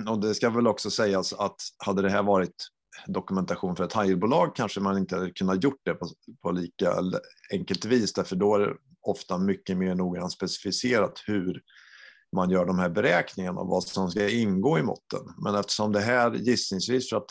[0.08, 1.56] Och det ska väl också sägas att
[1.86, 2.54] hade det här varit
[3.06, 6.08] dokumentation för ett hajbolag kanske man inte hade kunnat gjort det på,
[6.42, 6.94] på lika
[7.52, 11.62] enkelt vis, därför då är det ofta mycket mer noggrant specificerat hur
[12.32, 15.20] man gör de här beräkningarna och vad som ska ingå i måtten.
[15.44, 17.30] Men eftersom det här gissningsvis för att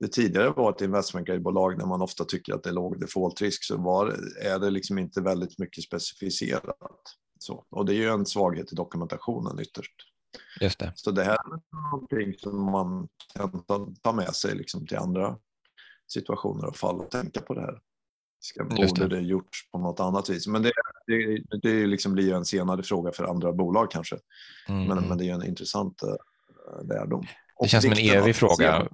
[0.00, 3.76] det tidigare var ett investmentbolag där man ofta tycker att det är låg defaultrisk så
[3.76, 4.06] var,
[4.42, 6.76] är det liksom inte väldigt mycket specificerat.
[7.38, 10.13] Så, och det är ju en svaghet i dokumentationen ytterst.
[10.60, 10.92] Just det.
[10.94, 13.64] Så det här är någonting som man kan
[14.02, 15.36] ta med sig liksom till andra
[16.08, 17.80] situationer och fall och tänka på det här.
[18.40, 19.16] Ska, borde det.
[19.16, 20.46] det gjorts på något annat vis?
[20.46, 20.72] Men det,
[21.06, 24.16] det, det liksom blir ju en senare fråga för andra bolag kanske.
[24.68, 24.84] Mm.
[24.84, 26.02] Men, men det är en intressant,
[26.82, 27.26] lärdom.
[27.60, 28.88] Det känns som en evig fråga.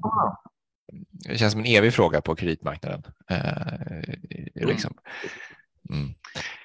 [1.11, 3.03] Det känns som en evig fråga på kreditmarknaden.
[3.31, 4.95] Eh, liksom.
[5.91, 6.15] mm.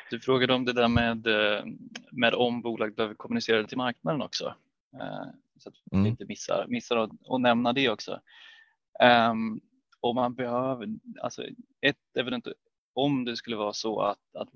[0.09, 1.65] Du frågade om det där med, eh,
[2.11, 4.55] med om bolag behöver kommunicera till marknaden också.
[5.01, 5.25] Eh,
[5.57, 6.07] så att vi mm.
[6.07, 8.21] inte missar, missar att, att nämna det också.
[9.31, 9.61] Um,
[9.99, 10.87] och man behöver,
[11.21, 11.43] alltså
[11.81, 12.57] ett eventuellt,
[12.93, 14.49] om det skulle vara så att, att,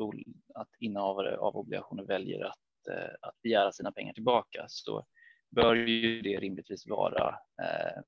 [0.55, 5.05] att innehavare av obligationer väljer att, eh, att begära sina pengar tillbaka så
[5.49, 7.29] bör ju det rimligtvis vara
[7.61, 8.01] eh,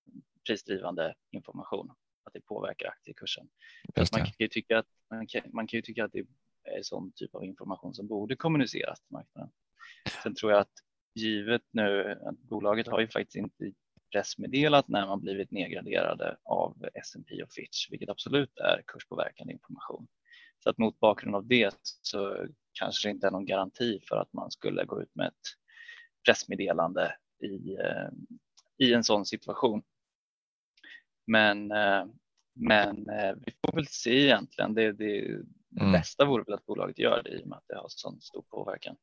[0.47, 1.91] prisdrivande information,
[2.23, 3.49] att det påverkar aktiekursen.
[3.95, 6.25] Man kan, ju tycka att, man, kan, man kan ju tycka att det
[6.63, 9.51] är sån typ av information som borde kommuniceras till marknaden.
[10.23, 10.73] Sen tror jag att
[11.13, 13.71] givet nu att bolaget har ju faktiskt inte
[14.11, 20.07] pressmeddelat när man blivit nedgraderade av S&P och Fitch, vilket absolut är kurspåverkande information.
[20.63, 24.33] Så att mot bakgrund av det så kanske det inte är någon garanti för att
[24.33, 25.57] man skulle gå ut med ett
[26.25, 28.09] pressmeddelande i, eh,
[28.77, 29.83] i en sån situation.
[31.27, 32.05] Men, eh,
[32.53, 34.73] men eh, vi får väl se egentligen.
[34.73, 35.21] Det, det,
[35.69, 35.91] det mm.
[35.91, 38.41] bästa vore väl att bolaget gör det i och med att det har sån stor
[38.41, 38.95] påverkan.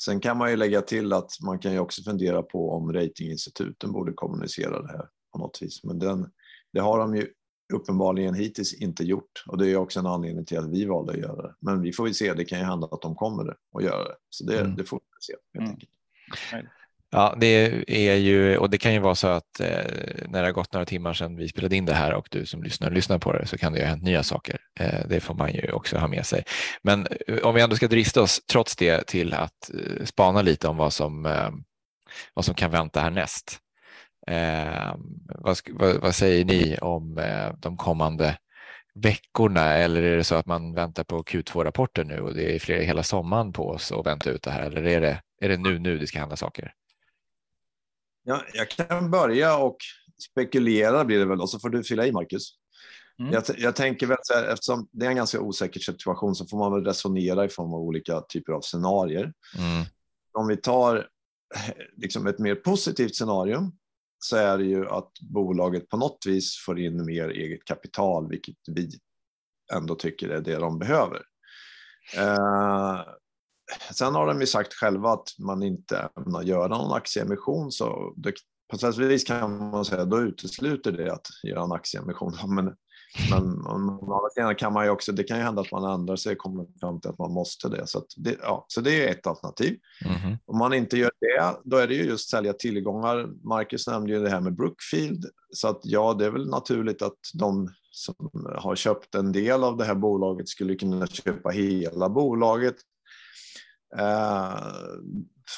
[0.00, 3.92] Sen kan man ju lägga till att man kan ju också fundera på om ratinginstituten
[3.92, 5.84] borde kommunicera det här på något vis.
[5.84, 6.30] Men den,
[6.72, 7.26] det har de ju
[7.74, 11.18] uppenbarligen hittills inte gjort och det är också en anledning till att vi valde att
[11.18, 11.54] göra det.
[11.60, 14.16] Men vi får ju se, det kan ju hända att de kommer att göra det.
[14.30, 14.76] Så det, mm.
[14.76, 15.70] det får vi se helt mm.
[15.70, 15.90] enkelt.
[17.14, 19.66] Ja, det är ju och det kan ju vara så att eh,
[20.28, 22.62] när det har gått några timmar sedan vi spelade in det här och du som
[22.62, 24.60] lyssnar lyssnar på det så kan det ju ha hänt nya saker.
[24.80, 26.44] Eh, det får man ju också ha med sig.
[26.82, 30.68] Men eh, om vi ändå ska drista oss trots det till att eh, spana lite
[30.68, 31.50] om vad som, eh,
[32.34, 33.58] vad som kan vänta härnäst.
[34.26, 34.94] Eh,
[35.26, 38.38] vad, vad, vad, säger ni om eh, de kommande
[38.94, 42.82] veckorna eller är det så att man väntar på Q2-rapporter nu och det är flera
[42.82, 45.78] hela sommaren på oss att vänta ut det här eller är det, är det nu,
[45.78, 46.72] nu det ska hända saker?
[48.22, 49.76] Ja, jag kan börja och
[50.30, 52.54] spekulera blir det väl och så får du fylla i Marcus.
[53.18, 53.32] Mm.
[53.32, 56.58] Jag, jag, tänker väl så här, eftersom det är en ganska osäker situation så får
[56.58, 59.32] man väl resonera i form av olika typer av scenarier.
[59.58, 59.84] Mm.
[60.32, 61.08] Om vi tar
[61.96, 63.72] liksom ett mer positivt scenario
[64.18, 68.56] så är det ju att bolaget på något vis får in mer eget kapital, vilket
[68.66, 68.90] vi
[69.72, 71.22] ändå tycker är det de behöver.
[72.16, 73.00] Eh,
[73.94, 78.32] sen har de ju sagt själva att man inte ämnar göra någon aktieemission, så det,
[78.70, 82.32] på sätt och vis kan man säga då utesluter det att göra en aktieemission.
[82.54, 82.74] Men,
[83.30, 83.84] men
[84.36, 86.66] man, kan man ju också, det kan ju hända att man ändrar sig och kommer
[86.80, 87.86] fram till att man måste det.
[87.86, 89.78] Så, det, ja, så det är ett alternativ.
[90.04, 90.38] Mm.
[90.44, 93.28] Om man inte gör det, då är det ju just sälja tillgångar.
[93.48, 97.18] Marcus nämnde ju det här med Brookfield, så att ja, det är väl naturligt att
[97.34, 102.76] de som har köpt en del av det här bolaget skulle kunna köpa hela bolaget
[103.98, 104.58] Eh,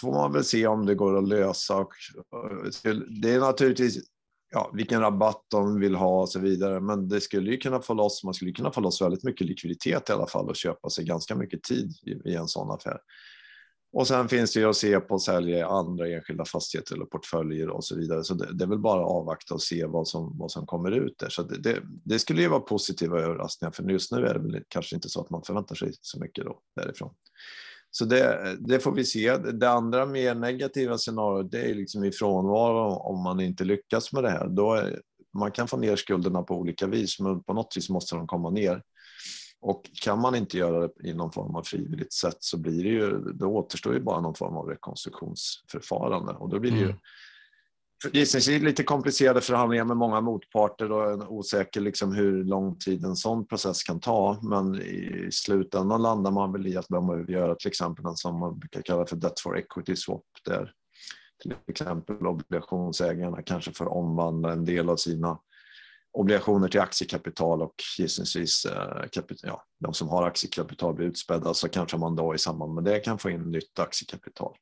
[0.00, 1.78] får man väl se om det går att lösa.
[1.78, 3.98] Eh, det är naturligtvis
[4.50, 6.80] ja, vilken rabatt de vill ha och så vidare.
[6.80, 10.10] Men det skulle ju kunna få loss, man skulle kunna få loss väldigt mycket likviditet
[10.10, 12.98] i alla fall och köpa sig ganska mycket tid i, i en sån affär.
[13.96, 17.68] Och sen finns det ju att se på att sälja andra enskilda fastigheter eller portföljer
[17.68, 18.24] och så vidare.
[18.24, 20.90] Så det, det är väl bara att avvakta och se vad som, vad som kommer
[20.90, 21.28] ut där.
[21.28, 24.64] Så det, det, det skulle ju vara positiva överraskningar, för just nu är det väl
[24.68, 27.14] kanske inte så att man förväntar sig så mycket då därifrån.
[27.96, 29.36] Så det, det, får vi se.
[29.36, 34.22] Det andra mer negativa scenariot det är liksom i frånvaro om man inte lyckas med
[34.22, 34.48] det här.
[34.48, 35.00] Då är,
[35.38, 38.50] man kan få ner skulderna på olika vis, men på något vis måste de komma
[38.50, 38.82] ner.
[39.60, 42.90] Och kan man inte göra det i någon form av frivilligt sätt så blir det
[42.90, 46.98] ju, då återstår ju bara någon form av rekonstruktionsförfarande och då blir det ju mm
[48.12, 53.16] gissningsvis lite komplicerade förhandlingar med många motparter och en osäker liksom hur lång tid en
[53.16, 54.38] sån process kan ta.
[54.42, 58.38] Men i slutändan landar man väl i att man behöver göra till exempel en som
[58.38, 60.72] man brukar kalla för debt for equity swap där
[61.42, 65.38] till exempel obligationsägarna kanske får omvandla en del av sina
[66.12, 71.96] obligationer till aktiekapital och gissningsvis eh, ja, de som har aktiekapital blir utspädda så kanske
[71.96, 74.56] man då i samband med det kan få in nytt aktiekapital.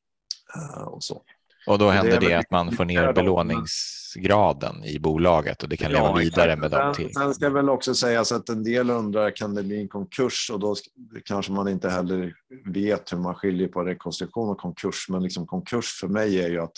[0.57, 1.23] Eh, och så.
[1.67, 5.91] Och då händer det, det att man får ner belåningsgraden i bolaget och det kan
[5.91, 7.15] ja, leva vidare med dem till.
[7.15, 10.61] Sen ska väl också sägas att en del undrar kan det bli en konkurs och
[10.61, 10.77] då
[11.25, 15.07] kanske man inte heller vet hur man skiljer på rekonstruktion och konkurs.
[15.09, 16.77] Men liksom konkurs för mig är ju att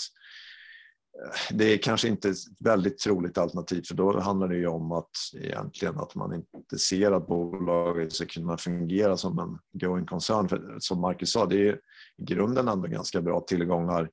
[1.24, 4.92] eh, det är kanske inte ett väldigt troligt alternativ för då handlar det ju om
[4.92, 10.48] att egentligen att man inte ser att bolaget ska kunna fungera som en going concern.
[10.48, 11.78] För som Marcus sa, det är
[12.18, 14.08] i grunden ändå ganska bra tillgångar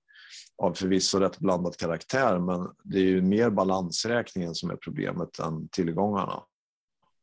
[0.62, 5.68] av förvisso rätt blandad karaktär, men det är ju mer balansräkningen som är problemet än
[5.68, 6.44] tillgångarna.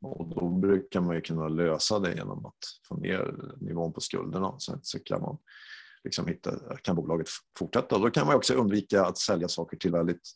[0.01, 4.59] Och då brukar man ju kunna lösa det genom att få ner nivån på skulderna.
[4.59, 5.39] Sen så kan man
[6.05, 7.97] liksom hitta, kan bolaget fortsätta.
[7.97, 10.31] Och då kan man också undvika att sälja saker till väldigt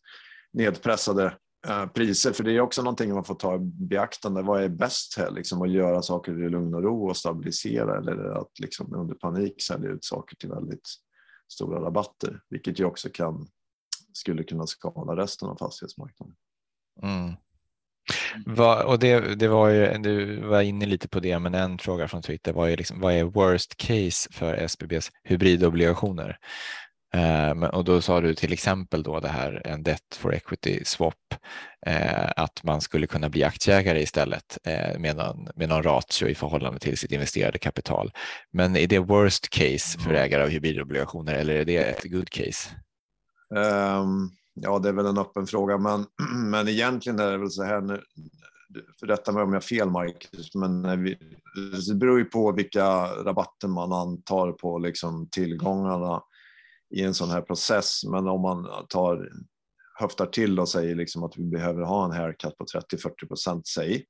[0.52, 1.36] nedpressade
[1.66, 4.42] eh, priser, för det är också någonting man får ta i beaktande.
[4.42, 5.30] Vad är bäst här?
[5.30, 9.62] Liksom att göra saker i lugn och ro och stabilisera eller att liksom under panik
[9.62, 10.88] sälja ut saker till väldigt
[11.52, 13.48] stora rabatter, vilket ju också kan,
[14.12, 16.34] skulle kunna skada resten av fastighetsmarknaden.
[17.02, 17.32] Mm.
[18.46, 22.08] Va, och det, det var ju, du var inne lite på det, men en fråga
[22.08, 26.38] från Twitter var ju liksom, vad är worst case för SBBs hybridobligationer?
[27.16, 31.34] Um, och då sa du till exempel då det här en debt for equity swap,
[31.88, 36.34] uh, att man skulle kunna bli aktieägare istället uh, med, någon, med någon ratio i
[36.34, 38.12] förhållande till sitt investerade kapital.
[38.50, 40.22] Men är det worst case för mm.
[40.22, 42.68] ägare av hybridobligationer eller är det ett good case?
[43.54, 46.06] Um, ja, det är väl en öppen fråga, men,
[46.50, 48.02] men egentligen är det väl så här nu.
[49.00, 51.18] För detta med om jag har fel, Marcus, men vi,
[51.88, 56.22] det beror ju på vilka rabatter man antar på liksom tillgångarna
[56.92, 58.04] i en sån här process.
[58.04, 59.30] Men om man tar,
[59.98, 64.06] höftar till och säger liksom att vi behöver ha en haircut på 30-40 procent, säg,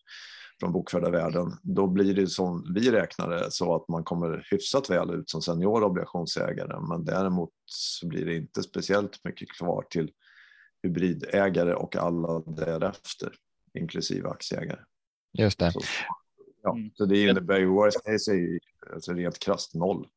[0.61, 4.91] från bokförda värden, då blir det som vi räknar det så att man kommer hyfsat
[4.91, 6.81] väl ut som senior obligationsägare.
[6.89, 10.11] Men däremot så blir det inte speciellt mycket kvar till
[10.83, 13.33] hybridägare och alla därefter,
[13.75, 14.81] inklusive aktieägare.
[15.33, 15.73] Just det.
[15.73, 15.81] Så,
[16.63, 16.91] ja, mm.
[16.95, 18.59] så det innebär ju worst case är ju
[18.95, 20.09] alltså rent krasst noll.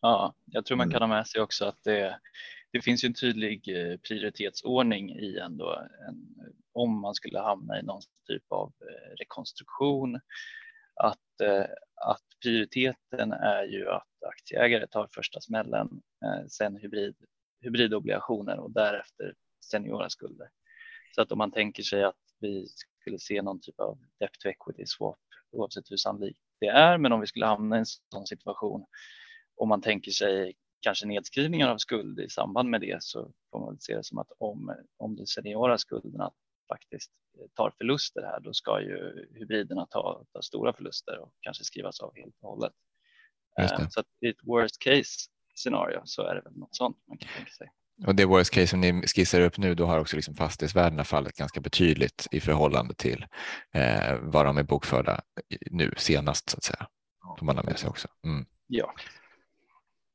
[0.00, 0.92] Ja, jag tror man mm.
[0.92, 2.18] kan ha med sig också att det,
[2.72, 6.36] det finns en tydlig eh, prioritetsordning i ändå en,
[6.72, 10.20] om man skulle hamna i någon typ av eh, rekonstruktion.
[10.94, 16.02] Att, eh, att prioriteten är ju att aktieägare tar första smällen,
[16.48, 17.16] sen hybrid,
[17.60, 19.34] hybridobligationer och därefter
[19.64, 20.48] seniora skulder.
[21.14, 22.66] Så att om man tänker sig att vi
[23.00, 25.18] skulle se någon typ av debt to equity swap,
[25.52, 28.86] oavsett hur sannolikt det är, men om vi skulle hamna i en sån situation
[29.58, 33.80] om man tänker sig kanske nedskrivningar av skuld i samband med det så får man
[33.80, 36.30] se det som att om, om de seniora skulderna
[36.68, 37.10] faktiskt
[37.54, 42.12] tar förluster här, då ska ju hybriderna ta, ta stora förluster och kanske skrivas av
[42.16, 42.72] helt och hållet.
[43.58, 47.18] Eh, så att i ett worst case scenario så är det väl något sånt man
[47.18, 47.70] kan tänka sig.
[48.06, 51.36] Och det worst case som ni skissar upp nu, då har också liksom fastighetsvärdena fallit
[51.36, 53.26] ganska betydligt i förhållande till
[53.74, 55.20] eh, vad de är bokförda
[55.70, 56.86] nu senast så att säga.
[57.38, 58.08] Får man ha med sig också.
[58.24, 58.46] Mm.
[58.66, 58.94] Ja.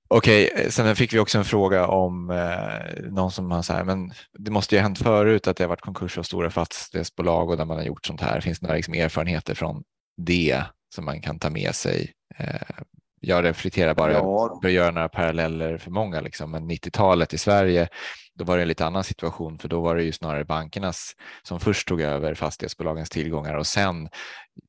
[0.07, 3.83] Okej, okay, sen fick vi också en fråga om eh, någon som har så här,
[3.83, 7.49] men det måste ju ha hänt förut att det har varit konkurs av stora fastighetsbolag
[7.49, 8.41] och där man har gjort sånt här.
[8.41, 9.83] Finns det några liksom, erfarenheter från
[10.17, 10.63] det
[10.95, 12.13] som man kan ta med sig?
[12.37, 12.83] Eh,
[13.25, 14.59] jag reflekterar bara ja.
[14.63, 16.51] att göra några paralleller för många, liksom.
[16.51, 17.87] men 90-talet i Sverige,
[18.35, 21.11] då var det en lite annan situation, för då var det ju snarare bankernas
[21.43, 24.09] som först tog över fastighetsbolagens tillgångar och sen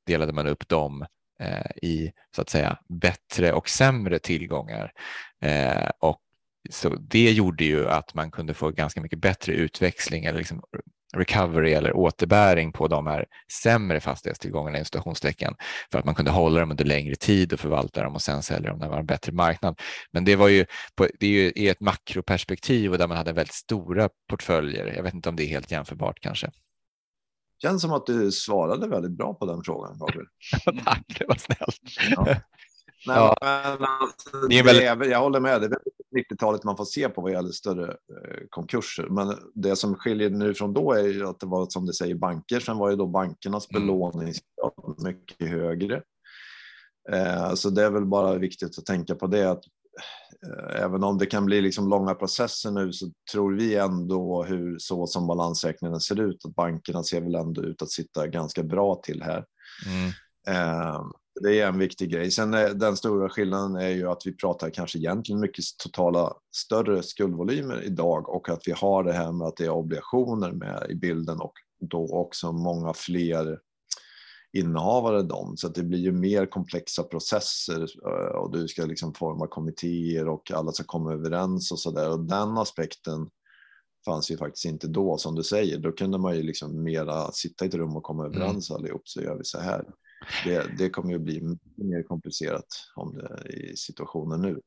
[0.06, 1.08] delade man upp dem eh,
[1.40, 4.92] Eh, i så att säga bättre och sämre tillgångar.
[5.42, 6.20] Eh, och
[6.70, 10.62] så det gjorde ju att man kunde få ganska mycket bättre utväxling eller liksom
[11.16, 13.26] recovery eller återbäring på de här
[13.62, 15.54] sämre fastighetstillgångarna i stationstecken
[15.92, 18.70] för att man kunde hålla dem under längre tid och förvalta dem och sen sälja
[18.70, 19.80] dem när det var en bättre marknad.
[20.12, 20.66] Men det var ju,
[20.96, 24.86] på, det är ju i ett makroperspektiv och där man hade väldigt stora portföljer.
[24.96, 26.50] Jag vet inte om det är helt jämförbart kanske.
[27.62, 30.26] Känns som att du svarade väldigt bra på den frågan, Gabriel.
[30.84, 32.16] Tack, det var snällt.
[32.16, 32.36] Ja.
[33.06, 33.36] Nej, ja.
[33.80, 35.10] men alltså, det är väldigt...
[35.10, 35.78] jag håller med, det är
[36.14, 39.06] 90-talet man får se på vad gäller större eh, konkurser.
[39.10, 42.14] Men det som skiljer nu från då är ju att det var som det säger
[42.14, 42.60] banker.
[42.60, 43.82] Sen var ju då bankernas mm.
[43.82, 46.02] belåningsgrad mycket högre.
[47.12, 49.50] Eh, så det är väl bara viktigt att tänka på det.
[49.50, 49.64] Att,
[50.76, 55.06] även om det kan bli liksom långa processer nu så tror vi ändå hur så
[55.06, 59.22] som balansräkningen ser ut att bankerna ser väl ändå ut att sitta ganska bra till
[59.22, 59.44] här.
[59.86, 60.08] Mm.
[60.48, 61.00] Eh,
[61.42, 62.30] det är en viktig grej.
[62.30, 67.02] Sen är den stora skillnaden är ju att vi pratar kanske egentligen mycket totala större
[67.02, 70.94] skuldvolymer idag och att vi har det här med att det är obligationer med i
[70.94, 73.58] bilden och då också många fler
[74.54, 75.56] innehavare dem.
[75.56, 80.28] Så att det blir ju mer komplexa processer eh, och du ska liksom forma kommittéer
[80.28, 82.10] och alla ska komma överens och så där.
[82.10, 83.28] Och den aspekten
[84.04, 85.78] fanns ju faktiskt inte då som du säger.
[85.78, 88.36] Då kunde man ju liksom mera sitta i ett rum och komma mm.
[88.36, 88.80] överens mm.
[88.80, 89.84] allihop så gör vi så här
[90.44, 91.40] det, det kommer ju bli
[91.76, 94.60] mer komplicerat om det, i situationen nu.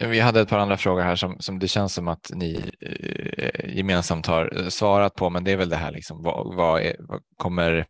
[0.00, 3.76] Vi hade ett par andra frågor här som, som det känns som att ni eh,
[3.76, 7.22] gemensamt har svarat på, men det är väl det här liksom vad, vad, är, vad,
[7.36, 7.86] kommer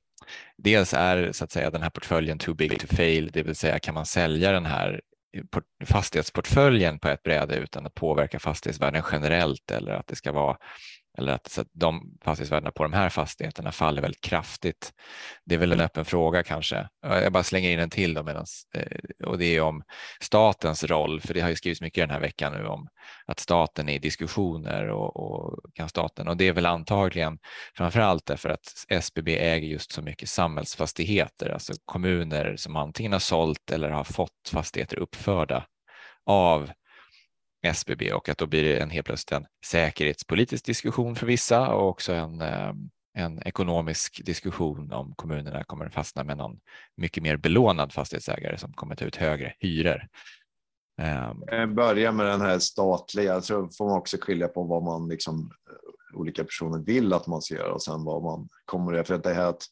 [0.56, 3.78] Dels är så att säga den här portföljen too big to fail, det vill säga
[3.78, 5.00] kan man sälja den här
[5.84, 10.56] fastighetsportföljen på ett bräde utan att påverka fastighetsvärden generellt eller att det ska vara
[11.18, 14.92] eller att, så att de fastighetsvärdena på de här fastigheterna faller väldigt kraftigt.
[15.44, 16.88] Det är väl en öppen fråga kanske.
[17.02, 19.82] Jag bara slänger in en till då medans, eh, och det är om
[20.20, 22.88] statens roll, för det har ju skrivits mycket den här veckan nu om
[23.26, 27.38] att staten är i diskussioner och, och kan staten och det är väl antagligen
[27.76, 33.18] framför allt därför att SBB äger just så mycket samhällsfastigheter, alltså kommuner som antingen har
[33.18, 35.66] sålt eller har fått fastigheter uppförda
[36.26, 36.70] av
[37.64, 41.88] SBB och att då blir det en helt plötsligt en säkerhetspolitisk diskussion för vissa och
[41.88, 46.58] också en, ehm, en ekonomisk diskussion om kommunerna kommer att fastna med någon
[46.96, 50.08] mycket mer belånad fastighetsägare som kommer ta ut högre hyror.
[51.00, 51.42] Ehm.
[51.52, 55.52] Eh, börja med den här statliga, så får man också skilja på vad man liksom
[55.70, 59.18] eh, olika personer vill att man ska göra och sen vad man kommer att För
[59.18, 59.62] det här att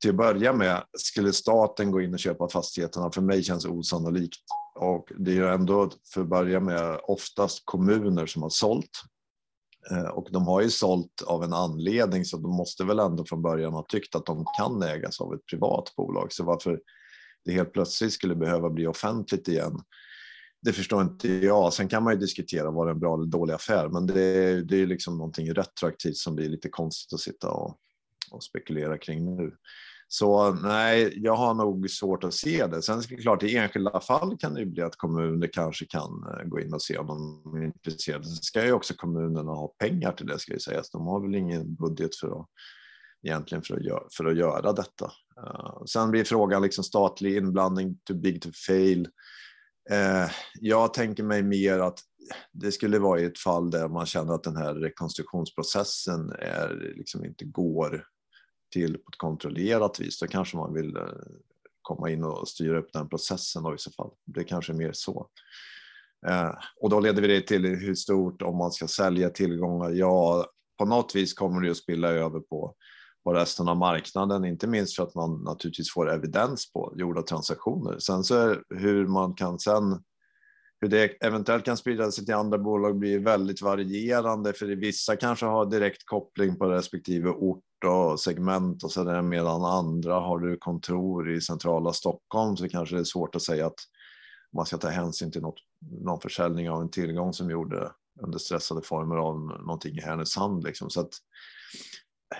[0.00, 4.40] till att börja med, skulle staten gå in och köpa fastigheterna, för mig känns osannolikt.
[4.78, 8.90] Och det är ju ändå, för att börja med, oftast kommuner som har sålt.
[9.90, 13.42] Eh, och de har ju sålt av en anledning, så de måste väl ändå från
[13.42, 16.32] början ha tyckt att de kan ägas av ett privat bolag.
[16.32, 16.80] Så varför
[17.44, 19.80] det helt plötsligt skulle behöva bli offentligt igen,
[20.62, 21.72] det förstår inte jag.
[21.72, 24.62] Sen kan man ju diskutera var det en bra eller dålig affär, men det, är,
[24.62, 27.78] det är liksom någonting retroaktivt som blir lite konstigt att sitta och,
[28.30, 29.52] och spekulera kring nu.
[30.10, 32.82] Så nej, jag har nog svårt att se det.
[32.82, 36.26] Sen är det klart, i enskilda fall kan det ju bli att kommuner kanske kan
[36.28, 38.24] eh, gå in och se om de är intresserade.
[38.24, 40.82] Sen ska ju också kommunerna ha pengar till det, ska vi säga.
[40.82, 42.46] Så de har väl ingen budget för att
[43.22, 45.12] egentligen för att göra, för att göra detta.
[45.40, 49.08] Uh, sen blir frågan liksom statlig inblandning, too big to fail.
[49.90, 50.30] Uh,
[50.60, 52.00] jag tänker mig mer att
[52.52, 57.24] det skulle vara i ett fall där man känner att den här rekonstruktionsprocessen är, liksom
[57.24, 58.04] inte går
[58.70, 61.02] till på ett kontrollerat vis, då kanske man vill eh,
[61.82, 64.10] komma in och styra upp den processen då i så fall.
[64.24, 65.28] Det kanske är mer så.
[66.26, 69.90] Eh, och då leder vi det till hur stort om man ska sälja tillgångar.
[69.90, 70.46] Ja,
[70.78, 72.74] på något vis kommer det att spilla över på,
[73.24, 77.98] på resten av marknaden, inte minst för att man naturligtvis får evidens på gjorda transaktioner.
[77.98, 80.02] Sen så hur man kan sen
[80.80, 85.46] hur det eventuellt kan sprida sig till andra bolag blir väldigt varierande, för vissa kanske
[85.46, 90.56] har direkt koppling på respektive ort och segment och så där, medan andra har du
[90.56, 93.80] kontor i centrala Stockholm så kanske det är svårt att säga att
[94.52, 95.58] man ska ta hänsyn till något,
[96.00, 100.64] någon försäljning av en tillgång som gjorde under stressade former av någonting i Härnösand.
[100.64, 100.90] Liksom.
[100.90, 101.10] Så att,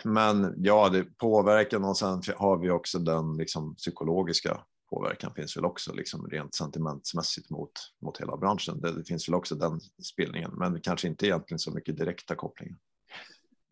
[0.04, 4.60] men ja, det påverkan och sen har vi också den liksom, psykologiska
[4.90, 7.72] påverkan finns väl också liksom rent sentimentsmässigt mot,
[8.02, 8.80] mot hela branschen.
[8.80, 9.80] Det, det finns väl också den
[10.12, 12.78] spelningen, men kanske inte egentligen så mycket direkta kopplingar.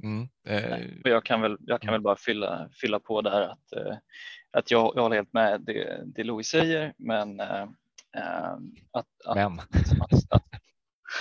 [0.02, 0.28] Mm.
[0.44, 0.80] Eh.
[1.04, 3.96] Jag, kan väl, jag kan väl bara fylla, fylla på där att, eh,
[4.50, 7.66] att jag, jag håller helt med det, det Louis säger, men eh
[8.90, 9.58] att, att, men.
[9.58, 10.44] att, att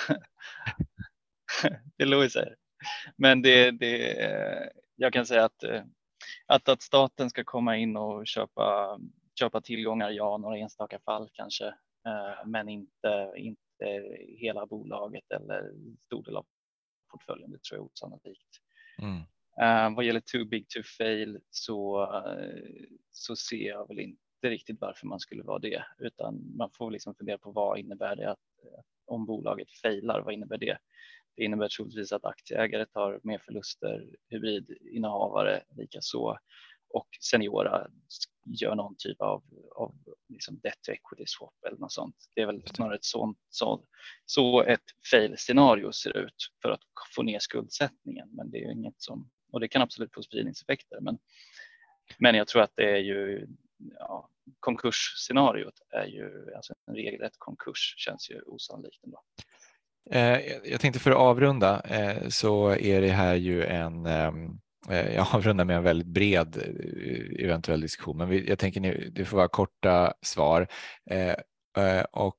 [1.98, 2.56] det Louis säger.
[3.18, 5.64] Men det, det, jag kan säga att,
[6.46, 9.00] att, att staten ska komma in och köpa
[9.40, 11.74] köpa tillgångar, ja, några enstaka fall kanske,
[12.46, 15.72] men inte, inte hela bolaget eller
[16.06, 16.46] stor del av
[17.12, 17.52] portföljen.
[17.52, 18.62] Det tror jag är osannolikt.
[18.98, 19.22] Mm.
[19.62, 24.82] Uh, vad gäller too big to fail så, uh, så ser jag väl inte riktigt
[24.82, 28.40] varför man skulle vara det, utan man får liksom fundera på vad innebär det att,
[29.06, 30.78] om bolaget failar, vad innebär det?
[31.36, 36.38] Det innebär troligtvis att aktieägare tar mer förluster, hybridinnehavare likaså
[36.90, 37.88] och seniora
[38.46, 39.44] gör någon typ av,
[39.76, 39.96] av
[40.30, 42.16] liksom debt to equity swap eller något sånt.
[42.36, 43.86] Det är väl snarare ett sånt, så,
[44.26, 46.82] så ett fail scenario ser ut för att
[47.16, 48.30] få ner skuldsättningen.
[48.32, 51.02] Men det är ju inget som, och det kan absolut få spridningseffekter.
[51.02, 51.18] Men,
[52.18, 53.48] men jag tror att det är ju,
[54.00, 54.30] ja,
[54.60, 59.24] konkursscenariot är ju, alltså en regelrätt konkurs känns ju osannolikt ändå.
[60.12, 60.40] Eh,
[60.72, 65.14] jag tänkte för att avrunda eh, så är det här ju en ehm, Eh, Eh,
[65.16, 69.38] jag avrundar med en väldigt bred eh, eventuell diskussion, men jag tänker nu, det får
[69.38, 70.68] vara korta svar.
[71.10, 72.38] Eh, och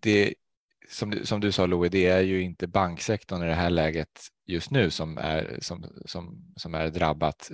[0.00, 0.34] det,
[0.88, 4.70] som, som du sa Louis, det är ju inte banksektorn i det här läget just
[4.70, 7.50] nu som är, som, som, som är drabbat,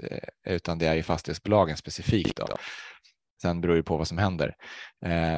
[0.47, 2.37] utan det är ju fastighetsbolagen specifikt.
[2.37, 2.47] Då.
[3.43, 4.55] Sen beror det på vad som händer.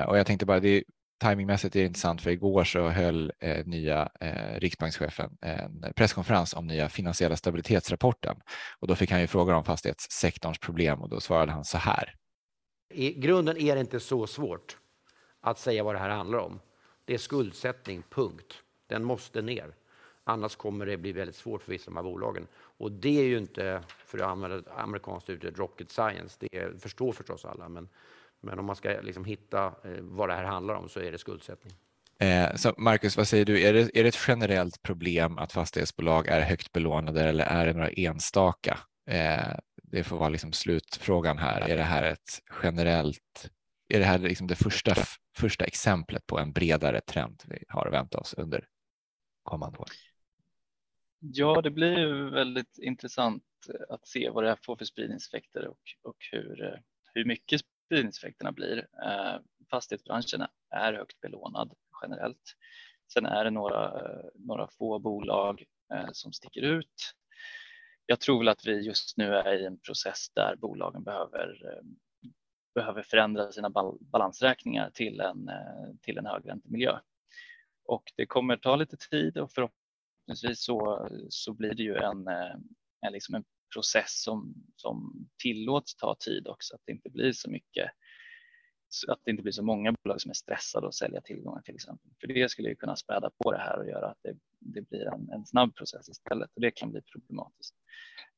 [0.07, 0.85] Och jag tänkte bara, det,
[1.21, 6.67] timingmässigt är det intressant för igår så höll eh, nya eh, riksbankschefen en presskonferens om
[6.67, 8.37] nya finansiella stabilitetsrapporten
[8.81, 12.15] och då fick han ju frågor om fastighetssektorns problem och då svarade han så här.
[12.95, 14.77] I grunden är det inte så svårt
[15.41, 16.61] att säga vad det här handlar om.
[17.05, 18.63] Det är skuldsättning, punkt.
[18.87, 19.75] Den måste ner.
[20.25, 22.47] Annars kommer det bli väldigt svårt för vissa av de här bolagen.
[22.55, 26.37] Och det är ju inte, för att använda ett amerikanskt uttryck, rocket science.
[26.41, 27.89] Det förstår förstås alla, men
[28.43, 31.19] men om man ska liksom hitta eh, vad det här handlar om så är det
[31.19, 31.73] skuldsättning.
[32.21, 33.63] Eh, så Marcus, vad säger du?
[33.63, 37.73] Är det, är det ett generellt problem att fastighetsbolag är högt belånade eller är det
[37.73, 38.79] några enstaka?
[39.07, 41.61] Eh, det får vara liksom slutfrågan här.
[41.61, 43.51] Är det här ett generellt?
[43.89, 44.95] Är det här liksom det första,
[45.37, 48.65] första exemplet på en bredare trend vi har att vänta oss under
[49.43, 49.89] kommande år?
[51.21, 53.45] Ja, det blir ju väldigt intressant
[53.89, 56.81] att se vad det här får för spridningseffekter och, och hur,
[57.15, 57.61] hur mycket
[57.91, 58.79] spridningseffekterna blir.
[58.79, 62.57] Eh, fastighetsbranschen är högt belånad generellt.
[63.13, 67.15] Sen är det några, eh, några få bolag eh, som sticker ut.
[68.07, 71.81] Jag tror väl att vi just nu är i en process där bolagen behöver,
[72.75, 73.71] behöver förändra sina
[74.01, 75.51] balansräkningar till en,
[76.03, 76.99] till en högräntemiljö.
[77.85, 82.29] Och det kommer ta lite tid och förhoppningsvis så, så blir det ju en,
[83.01, 87.51] en, liksom en process som, som tillåts ta tid också, att det inte blir så
[87.51, 87.91] mycket
[89.09, 92.11] att det inte blir så många bolag som är stressade att sälja tillgångar till exempel.
[92.21, 95.07] För det skulle ju kunna späda på det här och göra att det, det blir
[95.07, 97.75] en, en, snabb process istället och det kan bli problematiskt.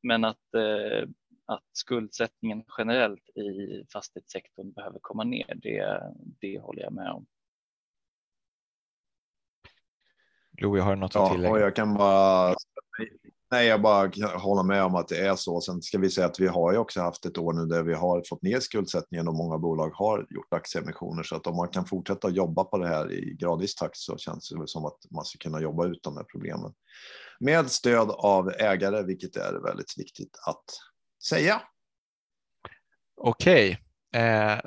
[0.02, 1.08] Men att, eh,
[1.46, 7.26] att skuldsättningen generellt i fastighetssektorn behöver komma ner, det, det håller jag med om.
[10.60, 11.48] Louis, har du något att tillägga?
[11.48, 12.54] Ja, och jag kan bara
[13.52, 15.60] Nej, jag bara håller med om att det är så.
[15.60, 17.94] Sen ska vi säga att vi har ju också haft ett år nu där vi
[17.94, 21.22] har fått ner skuldsättningen och många bolag har gjort aktieemissioner.
[21.22, 24.48] Så att om man kan fortsätta jobba på det här i gradvis takt så känns
[24.48, 26.72] det väl som att man ska kunna jobba ut de här problemen.
[27.40, 30.64] Med stöd av ägare, vilket är väldigt viktigt att
[31.28, 31.62] säga.
[33.16, 33.78] Okej,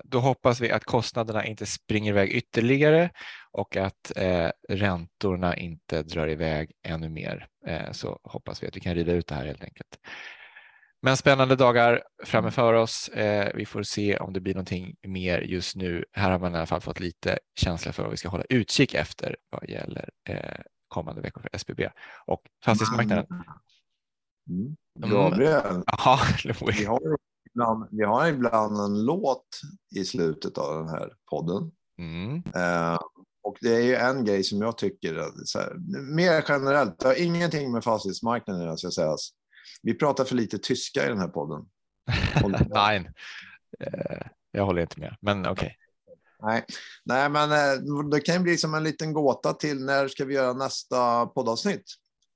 [0.03, 3.09] då hoppas vi att kostnaderna inte springer iväg ytterligare
[3.51, 7.47] och att eh, räntorna inte drar iväg ännu mer.
[7.67, 9.99] Eh, så hoppas vi att vi kan rida ut det här helt enkelt.
[11.01, 13.07] Men spännande dagar framför oss.
[13.09, 16.05] Eh, vi får se om det blir någonting mer just nu.
[16.11, 18.93] Här har man i alla fall fått lite känsla för vad vi ska hålla utkik
[18.93, 21.89] efter vad gäller eh, kommande veckor för SBB
[22.25, 23.25] och fastighetsmarknaden.
[24.49, 24.75] Mm.
[24.99, 25.83] Gabriel, mm.
[25.87, 26.19] Aha,
[26.77, 27.17] vi har
[27.55, 29.61] ibland, vi har ibland en låt
[29.95, 31.71] i slutet av den här podden.
[31.97, 32.43] Mm.
[32.55, 32.99] Eh,
[33.43, 35.73] och det är ju en grej som jag tycker, här,
[36.15, 39.15] mer generellt, det har ingenting med fastighetsmarknaden att säga.
[39.81, 41.65] Vi pratar för lite tyska i den här podden.
[42.69, 43.11] Nej,
[43.79, 45.51] eh, jag håller inte med, men okej.
[45.51, 45.71] Okay.
[46.39, 46.65] Nej.
[47.05, 50.53] Nej, men eh, det kan bli som en liten gåta till när ska vi göra
[50.53, 51.85] nästa poddavsnitt?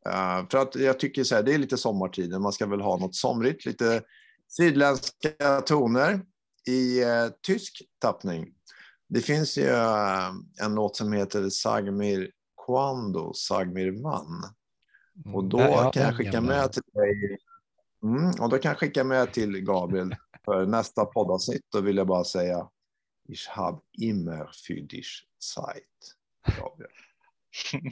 [0.08, 2.98] Uh, för att jag tycker så här, det är lite sommartiden, man ska väl ha
[2.98, 4.02] något somrigt, lite
[4.50, 6.22] sydländska toner
[6.68, 8.48] i eh, tysk tappning.
[9.10, 10.30] Det finns ju eh,
[10.64, 12.32] en låt som heter Sagmir
[12.66, 14.44] Quando, Sagmir Vann.
[15.26, 17.38] Mm, och då ja, kan jag skicka med till dig.
[18.04, 21.62] Mm, och då kan jag skicka med till Gabriel för nästa poddavsnitt.
[21.72, 22.70] Då vill jag bara säga
[23.30, 26.16] Ich hab immer für dich Zeit.
[26.46, 26.92] Gabriel.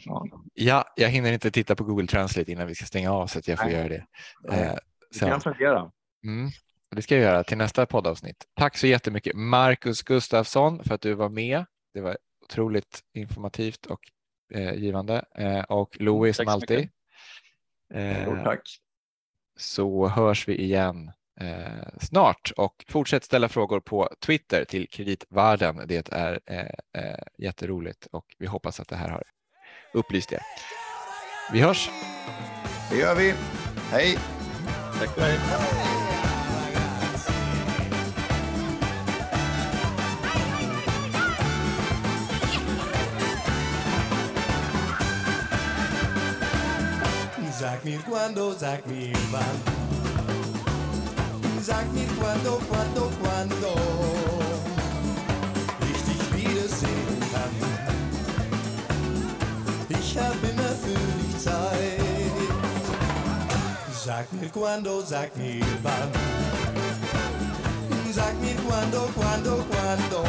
[0.06, 0.26] Ja.
[0.54, 3.48] ja, jag hinner inte titta på Google Translate innan vi ska stänga av så att
[3.48, 3.76] jag får Nej.
[3.76, 4.06] göra det.
[4.52, 4.76] Eh,
[5.14, 5.92] det kan fungera.
[6.28, 6.50] Mm.
[6.96, 8.46] Det ska jag göra till nästa poddavsnitt.
[8.54, 11.66] Tack så jättemycket Marcus Gustafsson för att du var med.
[11.94, 14.00] Det var otroligt informativt och
[14.54, 15.26] eh, givande.
[15.36, 16.90] Eh, och Louis som alltid.
[17.94, 18.62] Eh, tack.
[19.58, 21.12] Så hörs vi igen
[21.42, 25.82] eh, snart och fortsätt ställa frågor på Twitter till kreditvärlden.
[25.88, 29.24] Det är eh, eh, jätteroligt och vi hoppas att det här har
[29.94, 30.42] upplyst er.
[31.52, 31.90] Vi hörs.
[32.92, 33.34] Det gör vi.
[33.92, 34.18] Hej.
[35.00, 35.97] Tack för dig.
[47.88, 49.58] Mir cuando, sag mir wann.
[51.62, 53.72] Sag mir cuando, cuando, cuando
[55.90, 57.54] ich dich wiedersehen kann.
[59.90, 62.02] Ich hab immer für dich Zeit.
[64.06, 66.12] Sag mir cuando, sag mir wann.
[68.12, 70.24] Sag mir cuando, cuando, cuando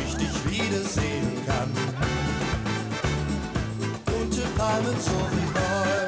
[0.00, 2.21] ich dich wiedersehen kann
[4.62, 5.98] träumen so wie neu.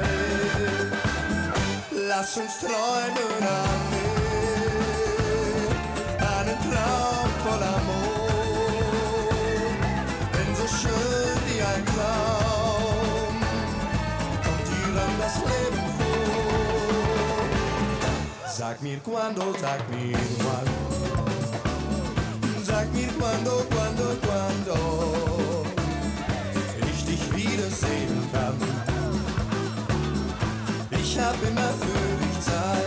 [2.07, 4.57] Lass uns träumen an mir,
[6.37, 8.29] einen Traum voll Amor.
[10.33, 13.35] Denn so schön wie ein Traum
[14.43, 17.45] kommt dir dann das Leben vor.
[18.57, 20.69] Sag mir quando, sag mir wann.
[22.63, 25.05] Sag mir quando, quando, quando
[31.15, 32.84] ich hab immer für dich Zeit.